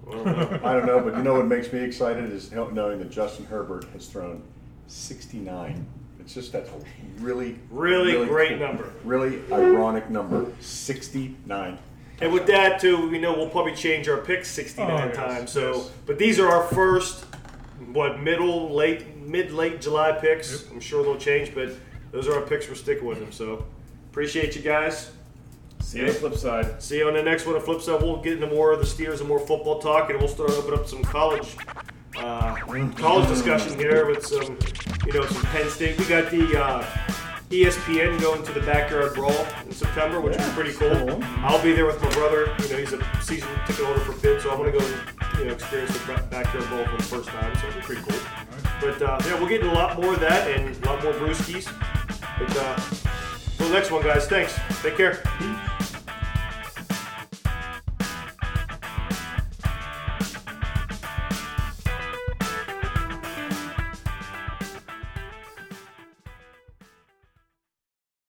I 0.08 0.12
don't 0.12 0.26
know. 0.26 0.60
I 0.64 0.74
don't 0.74 0.86
know, 0.86 1.00
but 1.02 1.16
you 1.18 1.24
know 1.24 1.34
what 1.36 1.48
makes 1.48 1.72
me 1.74 1.80
excited 1.80 2.32
is 2.32 2.52
knowing 2.52 3.00
that 3.00 3.10
Justin 3.10 3.46
Herbert 3.46 3.86
has 3.94 4.08
thrown 4.08 4.42
69. 4.88 5.86
It's 6.20 6.34
just 6.34 6.52
that's 6.52 6.70
a 6.70 6.74
really, 7.22 7.60
Really 7.70 8.26
great 8.28 8.60
number. 8.60 8.92
really 9.04 9.42
ironic 9.52 10.10
number. 10.10 10.48
69. 10.60 11.78
and 12.22 12.34
with 12.34 12.48
that 12.48 12.80
too, 12.80 13.10
we 13.10 13.20
know 13.20 13.34
we'll 13.34 13.50
probably 13.50 13.76
change 13.76 14.08
our 14.08 14.18
picks 14.18 14.50
69 14.50 14.90
Oh, 14.90 15.06
yes, 15.08 15.16
times. 15.16 15.52
So, 15.52 15.76
yes. 15.76 15.92
but 16.06 16.18
these 16.18 16.40
are 16.40 16.48
our 16.50 16.64
first, 16.68 17.26
what 17.94 18.22
middle, 18.22 18.74
late, 18.74 19.18
mid, 19.18 19.52
late 19.52 19.82
July 19.82 20.14
picks. 20.14 20.68
I'm 20.72 20.80
sure 20.80 21.04
they'll 21.04 21.18
change, 21.18 21.54
but 21.54 21.70
those 22.12 22.28
are 22.28 22.34
our 22.36 22.42
picks. 22.42 22.68
We're 22.68 22.76
sticking 22.76 23.06
with 23.06 23.20
them. 23.20 23.32
So, 23.32 23.66
appreciate 24.12 24.56
you 24.56 24.62
guys. 24.62 25.12
See 25.86 26.00
you 26.00 26.06
on 26.08 26.14
the 26.14 26.20
flip 26.20 26.36
side. 26.36 26.82
See 26.82 26.98
you 26.98 27.08
on 27.08 27.14
the 27.14 27.22
next 27.22 27.46
one. 27.46 27.54
On 27.56 27.62
the 27.62 27.66
flip 27.66 27.80
side, 27.82 28.02
we'll 28.02 28.18
get 28.22 28.34
into 28.34 28.48
more 28.48 28.72
of 28.72 28.80
the 28.80 28.86
Steers 28.86 29.20
and 29.20 29.30
more 29.30 29.40
football 29.40 29.80
talk, 29.80 30.10
and 30.10 30.18
we'll 30.20 30.28
start 30.28 30.50
opening 30.50 30.80
up 30.80 30.88
some 30.88 31.04
college, 31.04 31.56
uh, 32.18 32.56
college 32.98 33.28
discussion 33.30 33.78
here 33.78 34.08
with 34.08 34.26
some, 34.26 34.58
you 35.06 35.14
know, 35.14 35.26
some 35.28 35.44
Penn 35.44 35.70
State. 35.70 35.98
We 36.00 36.06
got 36.06 36.32
the 36.32 36.60
uh, 36.60 36.84
ESPN 37.52 38.20
going 38.20 38.42
to 38.44 38.52
the 38.52 38.62
backyard 38.62 39.14
brawl 39.14 39.46
in 39.66 39.72
September, 39.72 40.20
which 40.20 40.36
Yeah, 40.36 40.48
is 40.48 40.54
pretty 40.54 40.74
cool. 40.74 40.90
cool. 40.90 41.20
I'll 41.46 41.62
be 41.62 41.74
there 41.74 41.86
with 41.86 42.02
my 42.02 42.10
brother. 42.14 42.52
You 42.64 42.70
know, 42.70 42.78
he's 42.78 42.94
a 42.94 43.22
season 43.22 43.48
ticket 43.68 43.86
holder 43.86 44.00
for 44.02 44.14
Pitt, 44.14 44.42
so 44.42 44.50
I'm 44.52 44.58
gonna 44.58 44.72
go, 44.72 44.80
and, 44.80 45.40
you 45.40 45.46
know, 45.46 45.54
experience 45.54 45.96
the 46.00 46.14
backyard 46.32 46.68
brawl 46.68 46.86
for 46.86 46.98
the 46.98 47.04
first 47.04 47.30
time. 47.30 47.56
So 47.60 47.68
it'll 47.68 47.80
be 47.82 47.86
pretty 47.86 48.02
cool. 48.02 48.20
But 48.82 49.02
uh, 49.04 49.20
yeah, 49.26 49.36
we'll 49.40 49.48
get 49.48 49.62
into 49.62 49.72
a 49.72 49.76
lot 49.76 50.02
more 50.02 50.16
of 50.16 50.20
that 50.20 50.50
and 50.50 50.76
a 50.84 50.88
lot 50.88 51.04
more 51.04 51.14
brewskis. 51.14 51.72
But 52.40 52.58
uh, 52.58 52.76
till 53.58 53.68
the 53.68 53.74
next 53.74 53.92
one, 53.92 54.02
guys. 54.04 54.26
Thanks. 54.28 54.58
Take 54.82 54.98
care. 54.98 55.22